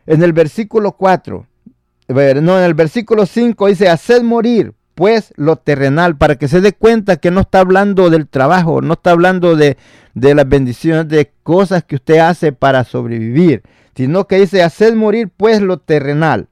[0.06, 1.46] en el versículo 4
[2.08, 6.72] no, en el versículo 5 dice, haced morir pues lo terrenal, para que se dé
[6.72, 9.76] cuenta que no está hablando del trabajo, no está hablando de,
[10.14, 13.62] de las bendiciones, de cosas que usted hace para sobrevivir,
[13.94, 16.48] sino que dice, haced morir pues lo terrenal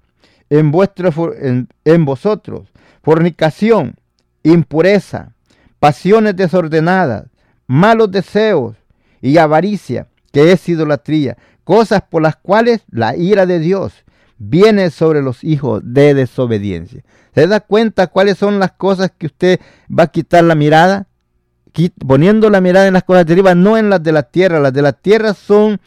[0.51, 2.69] en, vuestro, en, en vosotros,
[3.03, 3.97] fornicación,
[4.43, 5.33] impureza,
[5.79, 7.25] pasiones desordenadas,
[7.67, 8.77] malos deseos
[9.23, 14.05] y avaricia, que es idolatría, cosas por las cuales la ira de Dios
[14.39, 17.03] viene sobre los hijos de desobediencia.
[17.35, 19.61] ¿Se da cuenta cuáles son las cosas que usted
[19.91, 21.07] va a quitar la mirada?
[22.07, 24.61] Poniendo la mirada en las cosas de arriba, no en las de la tierra.
[24.61, 25.81] Las de la tierra son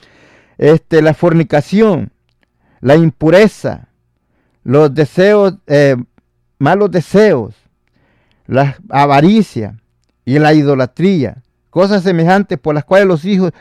[0.58, 2.12] este, la fornicación,
[2.82, 3.88] la impureza,
[4.64, 5.96] los deseos, eh,
[6.60, 7.56] malos deseos,
[8.48, 9.80] la avaricia
[10.26, 13.52] y la idolatría, cosas semejantes por las cuales los hijos,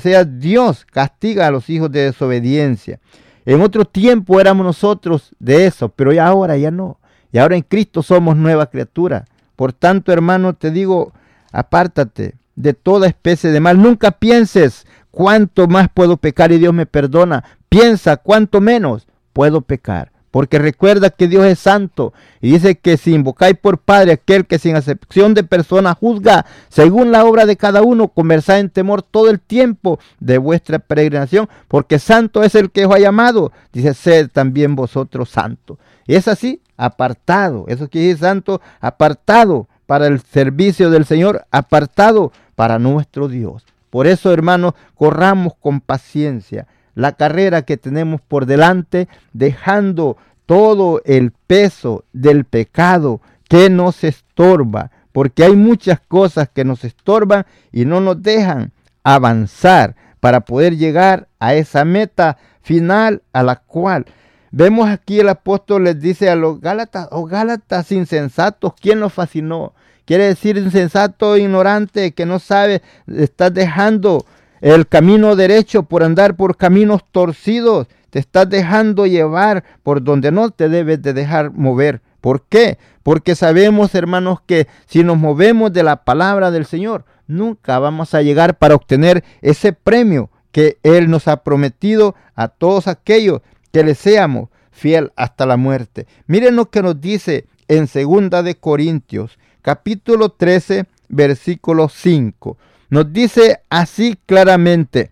[0.00, 2.98] sea, Dios castiga a los hijos de desobediencia.
[3.44, 6.98] En otro tiempo éramos nosotros de eso, pero ya ahora ya no.
[7.32, 9.26] Y ahora en Cristo somos nueva criatura.
[9.56, 11.12] Por tanto, hermano, te digo,
[11.52, 13.80] apártate de toda especie de mal.
[13.80, 17.44] Nunca pienses cuánto más puedo pecar y Dios me perdona.
[17.68, 20.12] Piensa cuánto menos puedo pecar.
[20.30, 24.60] Porque recuerda que Dios es santo y dice que si invocáis por Padre aquel que
[24.60, 29.28] sin acepción de persona juzga según la obra de cada uno, conversad en temor todo
[29.28, 33.50] el tiempo de vuestra peregrinación, porque santo es el que os ha llamado.
[33.72, 35.78] Dice, sed también vosotros santos.
[36.06, 37.64] Y es así, apartado.
[37.66, 43.64] Eso quiere decir santo, apartado para el servicio del Señor, apartado para nuestro Dios.
[43.90, 46.68] Por eso, hermanos, corramos con paciencia
[47.00, 54.90] la carrera que tenemos por delante, dejando todo el peso del pecado que nos estorba,
[55.12, 58.72] porque hay muchas cosas que nos estorban y no nos dejan
[59.02, 64.04] avanzar para poder llegar a esa meta final a la cual
[64.50, 69.12] vemos aquí el apóstol les dice a los Gálatas, o oh, Gálatas insensatos, ¿quién los
[69.12, 69.72] fascinó?
[70.04, 74.26] Quiere decir insensato, ignorante, que no sabe, estás dejando
[74.60, 77.86] el camino derecho por andar por caminos torcidos.
[78.10, 82.02] Te estás dejando llevar por donde no te debes de dejar mover.
[82.20, 82.78] ¿Por qué?
[83.02, 88.22] Porque sabemos, hermanos, que si nos movemos de la palabra del Señor, nunca vamos a
[88.22, 93.40] llegar para obtener ese premio que Él nos ha prometido a todos aquellos
[93.72, 96.06] que le seamos fiel hasta la muerte.
[96.26, 102.58] Miren lo que nos dice en segunda de Corintios, capítulo 13, versículo 5
[102.90, 105.10] nos dice así claramente.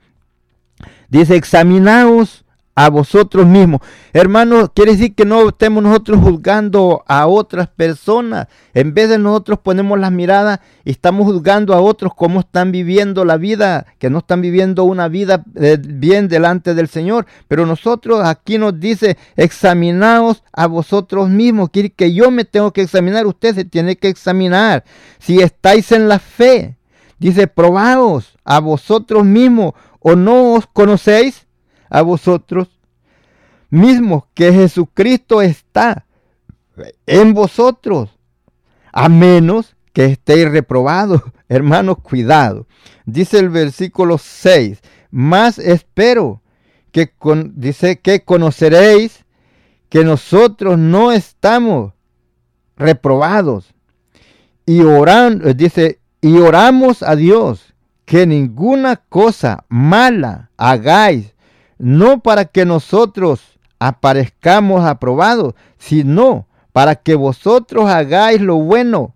[1.08, 2.44] Dice, examinaos
[2.78, 3.80] a vosotros mismos.
[4.12, 8.46] Hermanos, quiere decir que no estemos nosotros juzgando a otras personas.
[8.72, 13.24] En vez de nosotros ponemos las miradas y estamos juzgando a otros cómo están viviendo
[13.24, 17.26] la vida, que no están viviendo una vida eh, bien delante del Señor.
[17.48, 21.70] Pero nosotros aquí nos dice, examinaos a vosotros mismos.
[21.70, 24.84] Quiere que yo me tengo que examinar, usted se tiene que examinar.
[25.18, 26.77] Si estáis en la fe,
[27.18, 31.46] Dice, probaos a vosotros mismos o no os conocéis
[31.90, 32.68] a vosotros
[33.70, 36.06] mismos que Jesucristo está
[37.06, 38.10] en vosotros,
[38.92, 41.22] a menos que estéis reprobados.
[41.48, 42.66] Hermanos, cuidado.
[43.04, 46.42] Dice el versículo 6, más espero
[46.92, 47.12] que
[47.54, 49.24] dice que conoceréis
[49.88, 51.94] que nosotros no estamos
[52.76, 53.74] reprobados.
[54.66, 61.34] Y orando, dice, y oramos a Dios que ninguna cosa mala hagáis,
[61.78, 69.14] no para que nosotros aparezcamos aprobados, sino para que vosotros hagáis lo bueno,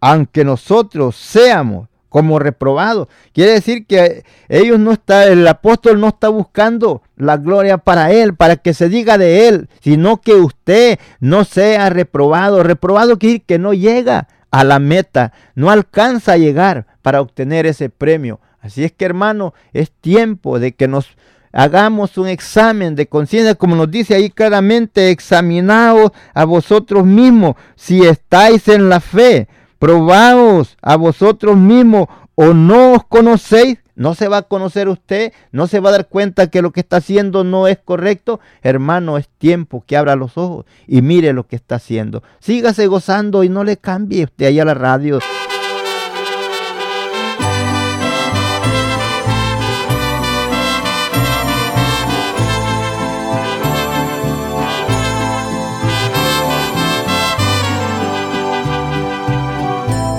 [0.00, 3.08] aunque nosotros seamos como reprobados.
[3.32, 8.34] Quiere decir que ellos no está, el apóstol no está buscando la gloria para él,
[8.34, 12.62] para que se diga de él, sino que usted no sea reprobado.
[12.62, 17.66] Reprobado quiere decir que no llega a la meta, no alcanza a llegar para obtener
[17.66, 18.40] ese premio.
[18.60, 21.08] Así es que hermano, es tiempo de que nos
[21.52, 28.04] hagamos un examen de conciencia, como nos dice ahí claramente, examinaos a vosotros mismos si
[28.04, 29.48] estáis en la fe,
[29.78, 35.66] probaos a vosotros mismos o no os conocéis no se va a conocer usted, no
[35.66, 38.40] se va a dar cuenta que lo que está haciendo no es correcto.
[38.62, 42.22] Hermano, es tiempo que abra los ojos y mire lo que está haciendo.
[42.38, 45.18] Sígase gozando y no le cambie usted ahí a la radio.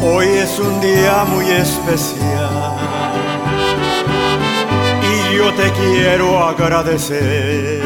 [0.04, 2.51] Hoy es un día muy especial
[5.42, 7.82] yo te quiero agradecer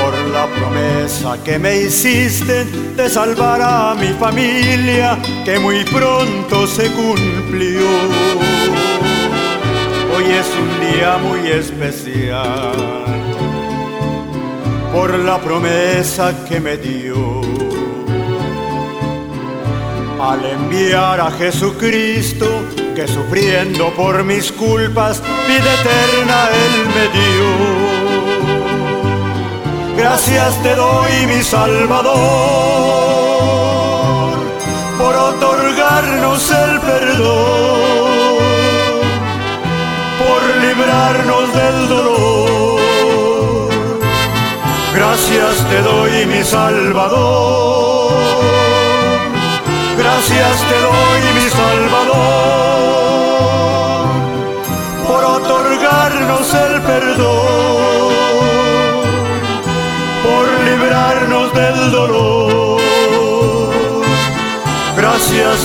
[0.00, 6.88] por la promesa que me hiciste de salvar a mi familia que muy pronto se
[6.92, 7.88] cumplió.
[10.14, 13.04] Hoy es un día muy especial
[14.92, 17.40] por la promesa que me dio
[20.20, 27.48] al enviar a Jesucristo que sufriendo por mis culpas vida eterna Él me dio.
[29.96, 32.14] Gracias te doy mi Salvador
[34.98, 37.80] por otorgarnos el perdón,
[40.20, 43.70] por librarnos del dolor.
[44.94, 48.12] Gracias te doy mi Salvador.
[49.96, 52.33] Gracias te doy mi Salvador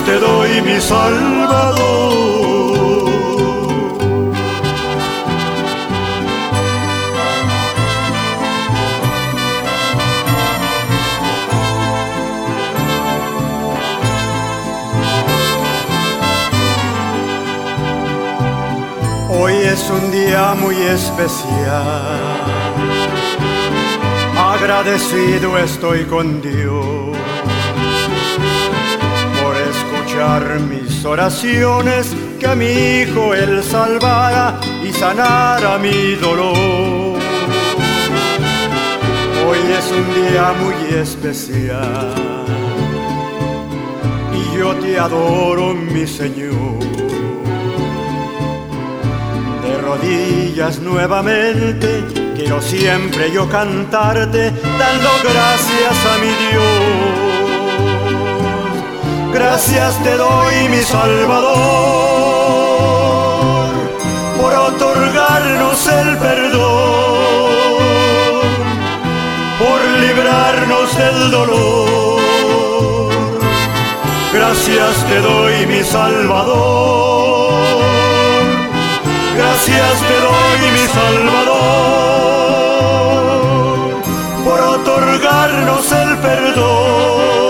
[0.09, 1.77] te doy mi Salvador.
[19.29, 22.19] Hoy es un día muy especial.
[24.53, 27.28] Agradecido estoy con Dios
[30.67, 37.17] mis oraciones, que a mi hijo él salvara y sanara mi dolor.
[39.47, 42.13] Hoy es un día muy especial
[44.33, 46.79] y yo te adoro, mi Señor
[49.81, 52.03] rodillas nuevamente,
[52.35, 57.18] quiero siempre yo cantarte, dando gracias a mi Dios.
[59.33, 61.59] Gracias te doy, mi Salvador,
[64.39, 67.49] por otorgarnos el perdón,
[69.59, 72.19] por librarnos del dolor.
[74.33, 77.29] Gracias te doy, mi Salvador
[79.39, 81.59] gracias te doy mi Salvador
[84.43, 87.48] por otorgarnos el perdón,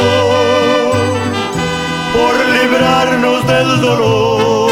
[2.80, 4.72] del dolor.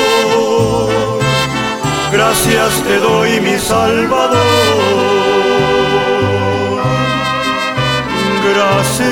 [2.11, 4.37] Gracias te doy mi Salvador.
[8.53, 9.07] Gracias.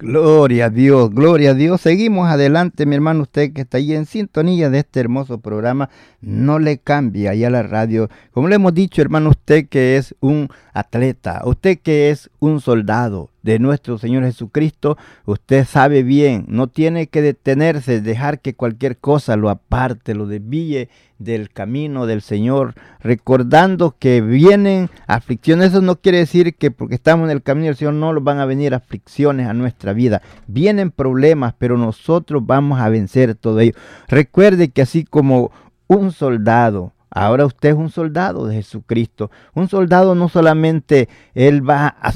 [0.00, 1.80] Gloria a Dios, gloria a Dios.
[1.80, 5.90] Seguimos adelante, mi hermano, usted que está ahí en sintonía de este hermoso programa,
[6.20, 8.08] no le cambie ahí a la radio.
[8.32, 13.30] Como le hemos dicho, hermano, usted que es un atleta, usted que es un soldado
[13.44, 19.36] de nuestro Señor Jesucristo, usted sabe bien, no tiene que detenerse, dejar que cualquier cosa
[19.36, 20.88] lo aparte, lo desvíe
[21.18, 25.70] del camino del Señor, recordando que vienen aflicciones.
[25.70, 28.46] Eso no quiere decir que porque estamos en el camino del Señor no van a
[28.46, 30.22] venir aflicciones a nuestra vida.
[30.46, 33.74] Vienen problemas, pero nosotros vamos a vencer todo ello.
[34.08, 35.52] Recuerde que así como
[35.86, 39.30] un soldado, Ahora usted es un soldado de Jesucristo.
[39.54, 42.12] Un soldado no solamente él va a,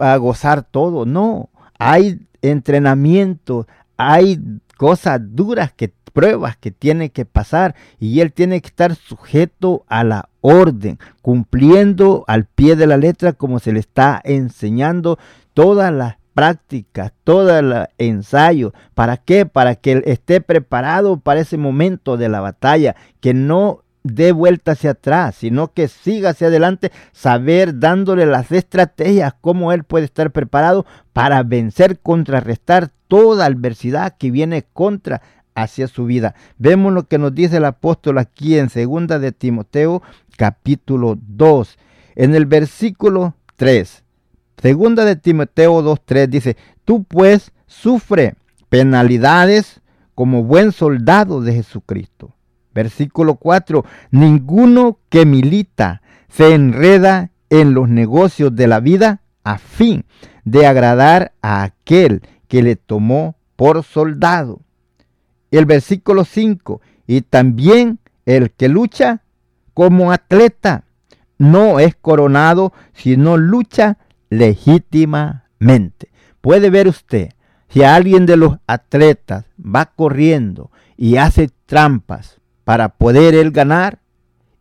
[0.00, 1.48] a, gozar todo, no.
[1.78, 4.40] Hay entrenamiento, hay
[4.76, 10.02] cosas duras que pruebas que tiene que pasar y él tiene que estar sujeto a
[10.02, 15.18] la orden, cumpliendo al pie de la letra como se le está enseñando
[15.54, 18.72] todas las prácticas, todo el ensayo.
[18.94, 19.46] ¿Para qué?
[19.46, 24.72] Para que él esté preparado para ese momento de la batalla, que no dé vuelta
[24.72, 30.30] hacia atrás, sino que siga hacia adelante, saber dándole las estrategias, cómo él puede estar
[30.30, 35.22] preparado para vencer, contrarrestar toda adversidad que viene contra
[35.54, 36.34] hacia su vida.
[36.58, 40.02] Vemos lo que nos dice el apóstol aquí en segunda de Timoteo
[40.36, 41.78] capítulo 2,
[42.14, 44.04] en el versículo 3.
[44.58, 48.36] Segunda de Timoteo 2:3 dice, "Tú pues sufre
[48.68, 49.80] penalidades
[50.14, 52.35] como buen soldado de Jesucristo."
[52.76, 60.04] Versículo 4, "Ninguno que milita se enreda en los negocios de la vida a fin
[60.44, 64.60] de agradar a aquel que le tomó por soldado.
[65.50, 69.22] El versículo 5, y también el que lucha
[69.72, 70.84] como atleta
[71.38, 73.96] no es coronado, sino lucha
[74.28, 76.10] legítimamente.
[76.42, 77.30] Puede ver usted,
[77.68, 82.36] si alguien de los atletas va corriendo y hace trampas
[82.66, 84.00] para poder él ganar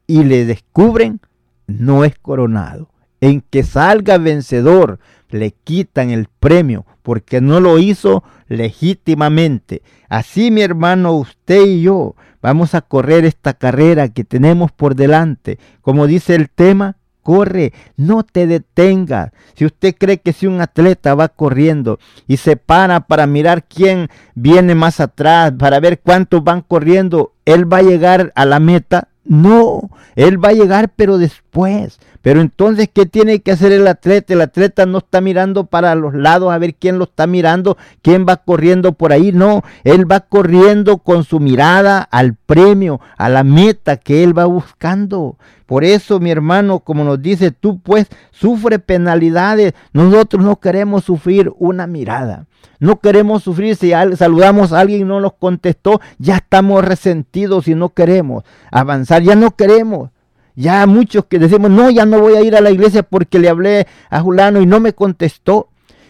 [0.05, 1.21] y le descubren,
[1.65, 2.87] no es coronado.
[3.19, 4.99] En que salga vencedor,
[5.31, 9.81] le quitan el premio porque no lo hizo legítimamente.
[10.07, 15.57] Así, mi hermano, usted y yo vamos a correr esta carrera que tenemos por delante.
[15.81, 19.31] Como dice el tema, corre, no te detengas.
[19.55, 21.97] Si usted cree que si un atleta va corriendo
[22.27, 27.71] y se para para mirar quién viene más atrás, para ver cuántos van corriendo, él
[27.71, 31.99] va a llegar a la meta, No, Él va a llegar pero después.
[32.21, 34.33] Pero entonces, ¿qué tiene que hacer el atleta?
[34.33, 38.25] El atleta no está mirando para los lados a ver quién lo está mirando, quién
[38.27, 39.31] va corriendo por ahí.
[39.31, 44.45] No, Él va corriendo con su mirada al premio, a la meta que Él va
[44.45, 45.37] buscando.
[45.67, 49.73] Por eso, mi hermano, como nos dice, tú pues sufre penalidades.
[49.93, 52.45] Nosotros no queremos sufrir una mirada.
[52.79, 56.01] No queremos sufrir si saludamos a alguien y no nos contestó.
[56.17, 59.23] Ya estamos resentidos y no queremos avanzar.
[59.23, 60.09] Ya no queremos.
[60.55, 63.49] Ya muchos que decimos, no, ya no voy a ir a la iglesia porque le
[63.49, 65.69] hablé a Julano y no me contestó.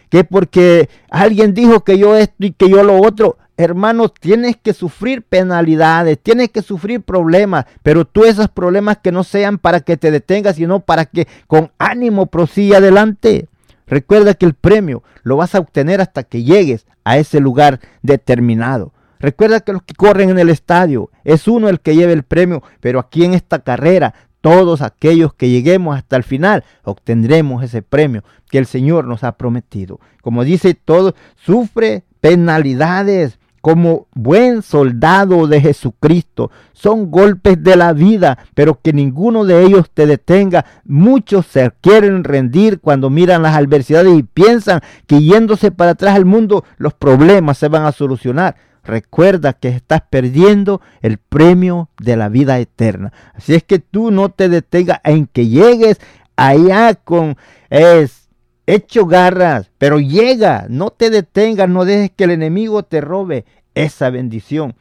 [0.10, 3.38] Que porque alguien dijo que yo esto y que yo lo otro.
[3.58, 9.24] Hermanos, tienes que sufrir penalidades, tienes que sufrir problemas, pero tú esos problemas que no
[9.24, 13.48] sean para que te detengas, sino para que con ánimo prosiga adelante.
[13.88, 18.94] Recuerda que el premio lo vas a obtener hasta que llegues a ese lugar determinado.
[19.20, 22.64] Recuerda que los que corren en el estadio es uno el que lleva el premio,
[22.80, 28.24] pero aquí en esta carrera todos aquellos que lleguemos hasta el final obtendremos ese premio
[28.48, 30.00] que el Señor nos ha prometido.
[30.22, 36.52] Como dice todo, sufre penalidades como buen soldado de Jesucristo.
[36.72, 40.68] Son golpes de la vida, pero que ninguno de ellos te detenga.
[40.84, 46.26] Muchos se quieren rendir cuando miran las adversidades y piensan que yéndose para atrás al
[46.26, 52.30] mundo los problemas se van a solucionar recuerda que estás perdiendo el premio de la
[52.30, 53.14] vida eterna.
[53.34, 56.00] Así es que tú no te detengas en que llegues
[56.36, 57.36] allá con
[57.72, 58.25] es
[58.68, 64.10] hecho garras, pero llega, no te detengas, no dejes que el enemigo te robe esa
[64.10, 64.76] bendición.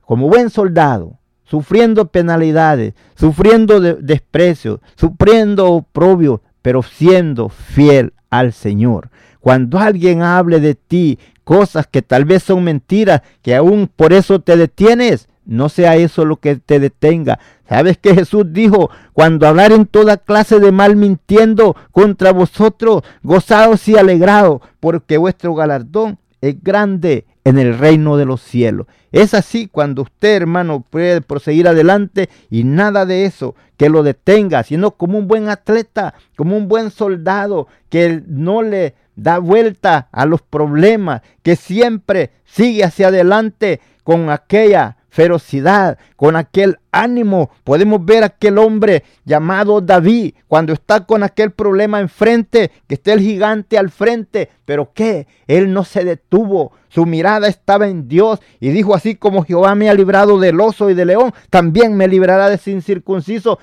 [0.00, 9.10] Como buen soldado, sufriendo penalidades, sufriendo desprecio, sufriendo oprobio, pero siendo fiel al Señor.
[9.40, 14.40] Cuando alguien hable de ti cosas que tal vez son mentiras, que aún por eso
[14.40, 15.28] te detienes.
[15.44, 17.38] No sea eso lo que te detenga.
[17.68, 18.90] ¿Sabes que Jesús dijo?
[19.12, 26.18] Cuando en toda clase de mal mintiendo contra vosotros, gozaos y alegrados, porque vuestro galardón
[26.40, 28.86] es grande en el reino de los cielos.
[29.12, 34.62] Es así cuando usted, hermano, puede proseguir adelante y nada de eso que lo detenga,
[34.62, 40.26] sino como un buen atleta, como un buen soldado, que no le da vuelta a
[40.26, 47.50] los problemas, que siempre sigue hacia adelante con aquella ferocidad, con aquel ánimo.
[47.64, 53.20] Podemos ver aquel hombre llamado David cuando está con aquel problema enfrente, que está el
[53.20, 56.72] gigante al frente, pero que él no se detuvo.
[56.88, 60.90] Su mirada estaba en Dios y dijo así como Jehová me ha librado del oso
[60.90, 63.58] y del león, también me librará de sin circunciso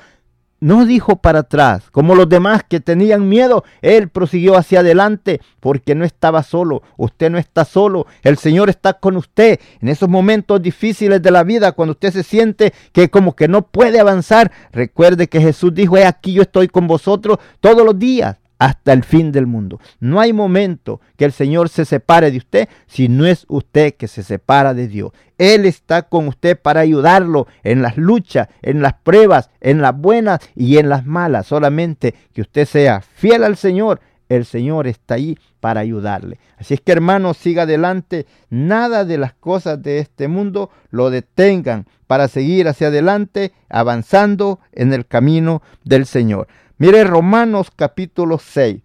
[0.60, 5.96] no dijo para atrás, como los demás que tenían miedo, él prosiguió hacia adelante porque
[5.96, 9.60] no estaba solo, usted no está solo, el Señor está con usted.
[9.82, 13.64] En esos momentos difíciles de la vida, cuando usted se siente que como que no
[13.64, 18.38] puede avanzar, recuerde que Jesús dijo, he aquí yo estoy con vosotros todos los días
[18.60, 19.80] hasta el fin del mundo.
[20.00, 24.08] No hay momento que el Señor se separe de usted si no es usted que
[24.08, 25.12] se separa de Dios.
[25.38, 30.40] Él está con usted para ayudarlo en las luchas, en las pruebas, en las buenas
[30.56, 31.48] y en las malas.
[31.48, 34.02] Solamente que usted sea fiel al Señor.
[34.30, 36.38] El Señor está ahí para ayudarle.
[36.58, 38.26] Así es que hermano, siga adelante.
[38.50, 44.94] Nada de las cosas de este mundo lo detengan para seguir hacia adelante, avanzando en
[44.94, 46.48] el camino del Señor.
[46.80, 48.82] Mire Romanos capítulo 6.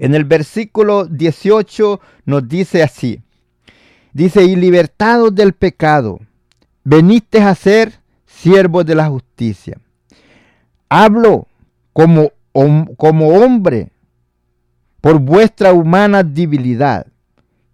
[0.00, 3.22] En el versículo 18 nos dice así.
[4.12, 6.18] Dice, y libertados del pecado,
[6.82, 9.78] veniste a ser siervos de la justicia.
[10.88, 11.46] Hablo
[11.92, 12.32] como,
[12.96, 13.90] como hombre
[15.00, 17.06] por vuestra humana debilidad,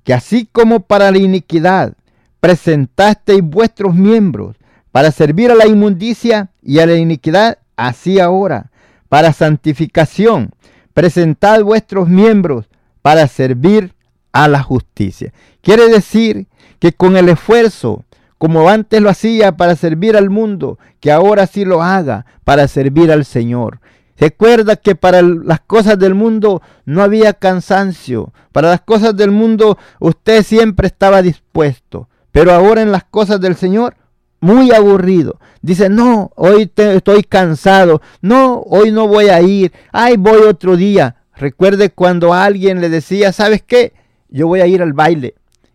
[0.05, 1.95] que así como para la iniquidad
[2.41, 4.57] presentasteis vuestros miembros
[4.93, 8.71] para servir a la inmundicia y a la iniquidad, así ahora
[9.09, 10.51] para santificación.
[10.95, 12.67] Presentad vuestros miembros
[13.03, 13.95] para servir
[14.33, 15.33] a la justicia.
[15.63, 16.47] Quiere decir
[16.79, 18.05] que con el esfuerzo,
[18.37, 23.11] como antes lo hacía para servir al mundo, que ahora sí lo haga para servir
[23.11, 23.81] al Señor.
[24.19, 28.33] Recuerda que para las cosas del mundo no había cansancio.
[28.53, 32.09] Para las cosas del mundo usted siempre estaba dispuesto.
[32.33, 33.97] Pero ahora en las cosas del Señor
[34.41, 35.39] muy aburrido.
[35.63, 38.01] Dice, no, hoy estoy cansado.
[38.21, 39.73] No, hoy no voy a ir.
[39.93, 41.17] Ay, voy otro día.
[41.35, 43.93] Recuerde cuando alguien le decía, ¿sabes qué?
[44.29, 45.35] Yo voy a ir al baile.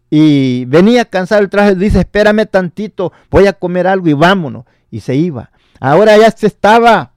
[0.10, 4.66] Y venía cansado el traje, dice, espérame tantito, voy a comer algo y vámonos.
[4.92, 5.52] Y se iba.
[5.80, 7.14] Ahora ya se estaba,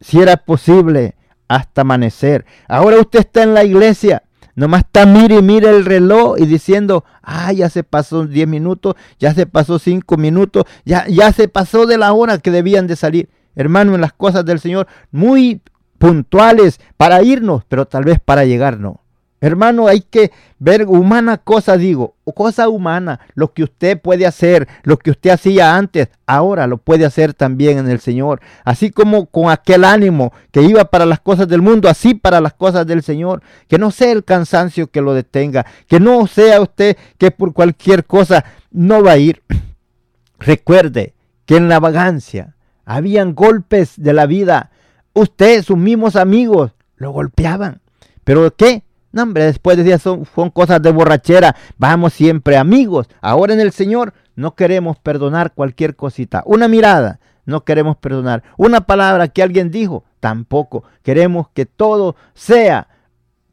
[0.00, 1.14] si era posible,
[1.48, 2.44] hasta amanecer.
[2.68, 4.22] Ahora usted está en la iglesia
[4.54, 8.94] Nomás está mire y mire el reloj y diciendo, ah, ya se pasó 10 minutos,
[9.18, 12.96] ya se pasó 5 minutos, ya, ya se pasó de la hora que debían de
[12.96, 13.28] salir.
[13.54, 15.60] Hermano, en las cosas del Señor, muy
[15.98, 19.01] puntuales para irnos, pero tal vez para llegar no.
[19.42, 20.30] Hermano, hay que
[20.60, 25.74] ver humana cosa, digo, cosa humana, lo que usted puede hacer, lo que usted hacía
[25.74, 28.40] antes, ahora lo puede hacer también en el Señor.
[28.64, 32.54] Así como con aquel ánimo que iba para las cosas del mundo, así para las
[32.54, 33.42] cosas del Señor.
[33.66, 38.04] Que no sea el cansancio que lo detenga, que no sea usted que por cualquier
[38.04, 39.42] cosa no va a ir.
[40.38, 41.14] Recuerde
[41.46, 44.70] que en la vagancia habían golpes de la vida.
[45.14, 47.80] Usted, sus mismos amigos, lo golpeaban.
[48.22, 48.84] ¿Pero qué?
[49.12, 51.54] No, hombre, después decía, son, son cosas de borrachera.
[51.76, 53.08] Vamos siempre amigos.
[53.20, 56.42] Ahora en el Señor no queremos perdonar cualquier cosita.
[56.46, 58.42] Una mirada, no queremos perdonar.
[58.56, 60.84] Una palabra que alguien dijo, tampoco.
[61.02, 62.88] Queremos que todo sea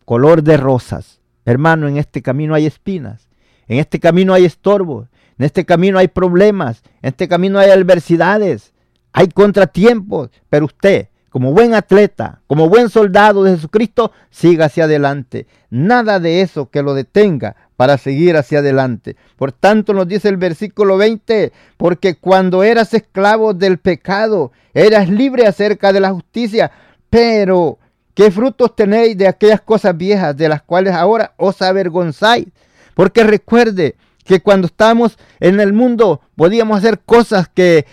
[0.05, 1.19] color de rosas.
[1.45, 3.27] Hermano, en este camino hay espinas.
[3.67, 5.09] En este camino hay estorbos.
[5.37, 6.83] En este camino hay problemas.
[7.01, 8.73] En este camino hay adversidades.
[9.11, 10.29] Hay contratiempos.
[10.49, 15.47] Pero usted como buen atleta, como buen soldado de Jesucristo, siga hacia adelante.
[15.69, 19.15] Nada de eso que lo detenga para seguir hacia adelante.
[19.37, 25.47] Por tanto nos dice el versículo 20, porque cuando eras esclavo del pecado, eras libre
[25.47, 26.71] acerca de la justicia,
[27.09, 27.77] pero
[28.13, 32.47] ¿qué frutos tenéis de aquellas cosas viejas de las cuales ahora os avergonzáis?
[32.95, 37.85] Porque recuerde que cuando estábamos en el mundo podíamos hacer cosas que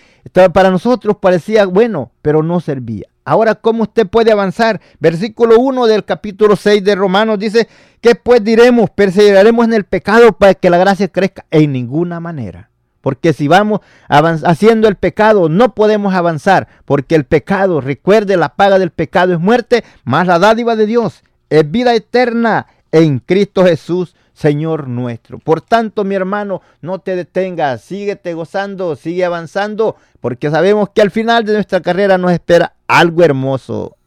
[0.53, 3.07] para nosotros parecía bueno, pero no servía.
[3.27, 4.79] Ahora, ¿cómo usted puede avanzar?
[5.01, 7.67] Versículo 1 del capítulo 6 de Romanos dice,
[7.99, 8.89] ¿qué pues diremos?
[8.89, 11.45] ¿Perseveraremos en el pecado para que la gracia crezca?
[11.51, 12.69] En ninguna manera.
[13.01, 16.69] Porque si vamos haciendo el pecado, no podemos avanzar.
[16.85, 21.21] Porque el pecado, recuerde, la paga del pecado es muerte, más la dádiva de Dios
[21.49, 25.39] es vida eterna en Cristo Jesús, Señor nuestro.
[25.39, 31.11] Por tanto, mi hermano, no te detengas, síguete gozando, sigue avanzando, porque sabemos que al
[31.11, 33.97] final de nuestra carrera nos espera algo hermoso.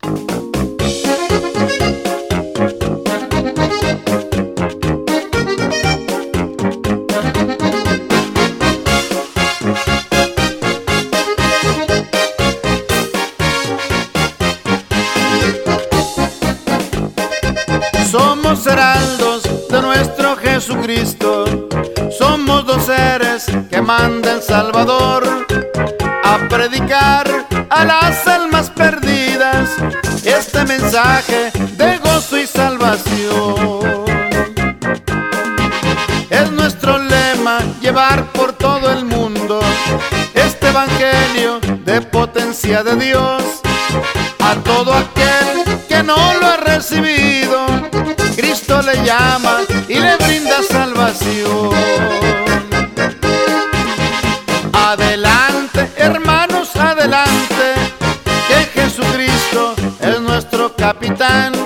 [18.11, 21.45] Somos heraldos de nuestro Jesucristo,
[22.18, 25.47] somos dos seres que manda el Salvador
[26.24, 28.16] a predicar a las
[30.41, 34.07] este mensaje de gozo y salvación.
[36.30, 39.61] Es nuestro lema llevar por todo el mundo
[40.32, 43.43] este evangelio de potencia de Dios
[44.38, 47.66] a todo aquel que no lo ha recibido.
[48.34, 52.39] Cristo le llama y le brinda salvación.
[60.93, 61.59] Capitán.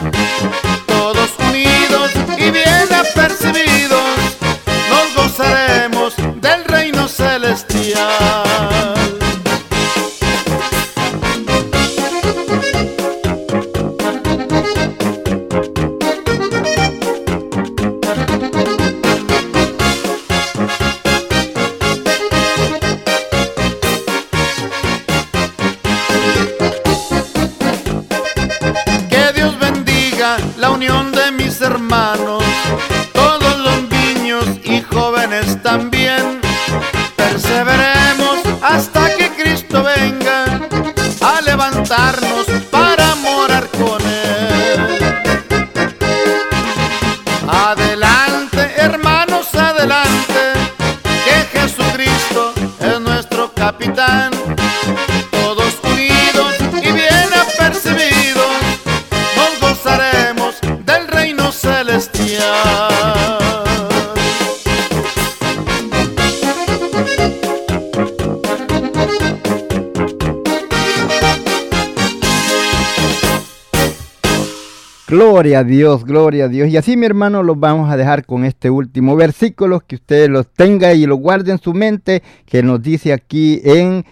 [75.45, 76.71] Gloria a Dios, gloria a Dios.
[76.71, 80.49] Y así mi hermano los vamos a dejar con este último versículo, que ustedes los
[80.49, 84.07] tenga y lo guarden en su mente, que nos dice aquí en,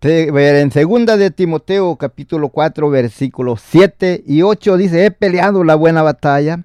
[0.00, 6.00] en segunda de Timoteo capítulo 4 versículos 7 y 8 dice, he peleado la buena
[6.00, 6.64] batalla,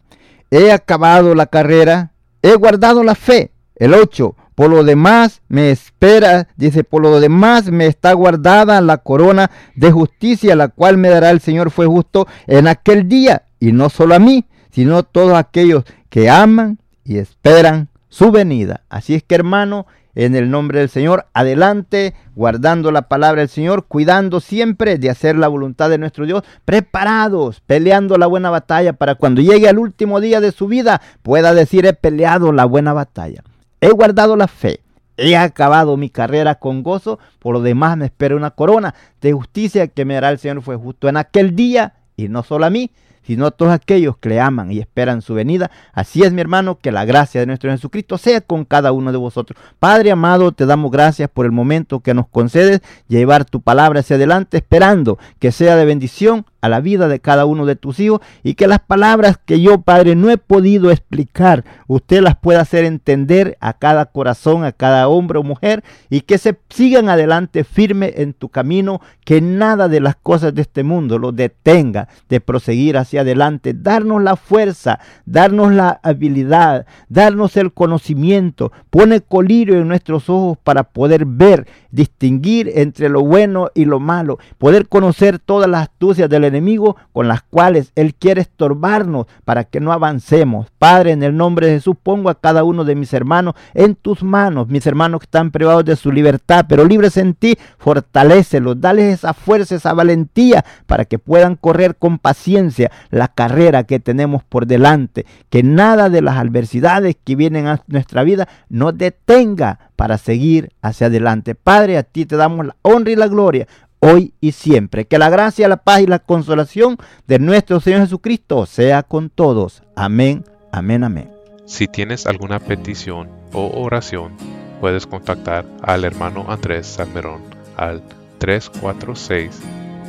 [0.49, 3.51] he acabado la carrera, he guardado la fe.
[3.76, 8.99] El 8, por lo demás me espera, dice, por lo demás me está guardada la
[8.99, 13.72] corona de justicia, la cual me dará el Señor fue justo en aquel día y
[13.72, 18.82] no solo a mí, sino todos aquellos que aman y esperan su venida.
[18.89, 23.86] Así es que hermano, en el nombre del Señor, adelante, guardando la palabra del Señor,
[23.86, 29.16] cuidando siempre de hacer la voluntad de nuestro Dios, preparados, peleando la buena batalla para
[29.16, 33.45] cuando llegue al último día de su vida pueda decir he peleado la buena batalla,
[33.80, 34.82] he guardado la fe,
[35.16, 39.88] he acabado mi carrera con gozo, por lo demás me espera una corona de justicia
[39.88, 42.91] que me dará el Señor fue justo en aquel día y no solo a mí,
[43.26, 45.71] sino a todos aquellos que le aman y esperan su venida.
[45.93, 49.17] Así es, mi hermano, que la gracia de nuestro Jesucristo sea con cada uno de
[49.17, 49.59] vosotros.
[49.80, 54.15] Padre amado, te damos gracias por el momento que nos concedes llevar tu palabra hacia
[54.15, 58.22] adelante, esperando que sea de bendición a la vida de cada uno de tus hijos
[58.41, 62.86] y que las palabras que yo, Padre, no he podido explicar, usted las pueda hacer
[62.86, 68.14] entender a cada corazón, a cada hombre o mujer y que se sigan adelante firme
[68.16, 72.95] en tu camino, que nada de las cosas de este mundo lo detenga de proseguir
[72.95, 80.30] hacia adelante, darnos la fuerza, darnos la habilidad, darnos el conocimiento, pone colirio en nuestros
[80.30, 85.84] ojos para poder ver, distinguir entre lo bueno y lo malo, poder conocer todas las
[85.84, 90.68] astucias del enemigo con las cuales Él quiere estorbarnos para que no avancemos.
[90.78, 94.24] Padre, en el nombre de Jesús pongo a cada uno de mis hermanos en tus
[94.24, 99.14] manos, mis hermanos que están privados de su libertad, pero libres en ti, fortalécelos, dales
[99.14, 104.68] esa fuerza, esa valentía para que puedan correr con paciencia la carrera que tenemos por
[104.68, 110.72] delante, que nada de las adversidades que vienen a nuestra vida nos detenga para seguir
[110.82, 111.56] hacia adelante.
[111.56, 113.68] Padre, a ti te damos la honra y la gloria
[114.04, 115.06] hoy y siempre.
[115.06, 116.97] Que la gracia, la paz y la consolación
[117.28, 119.82] de nuestro Señor Jesucristo sea con todos.
[119.95, 121.32] Amén, amén, amén.
[121.66, 124.34] Si tienes alguna petición o oración,
[124.82, 127.41] puedes contactar al hermano Andrés Salmerón
[127.78, 128.04] al
[128.39, 129.62] 346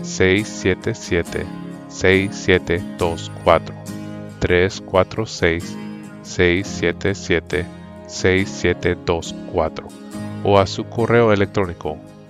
[0.03, 1.47] 677
[1.88, 3.74] 6724
[4.40, 5.76] 346
[6.22, 7.66] 677
[8.09, 9.88] 6724
[10.42, 11.99] o a su correo electrónico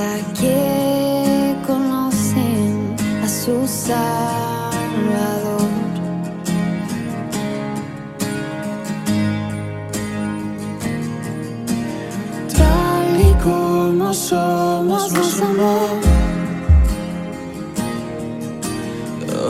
[0.00, 4.00] hasta que conocen a su Salvador.
[12.56, 15.78] Tal y como somos, nos amó.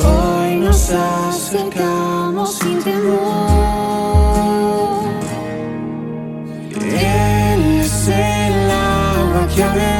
[0.05, 3.51] Hoy nos acercamos sin temor.
[6.75, 10.00] Él es el agua que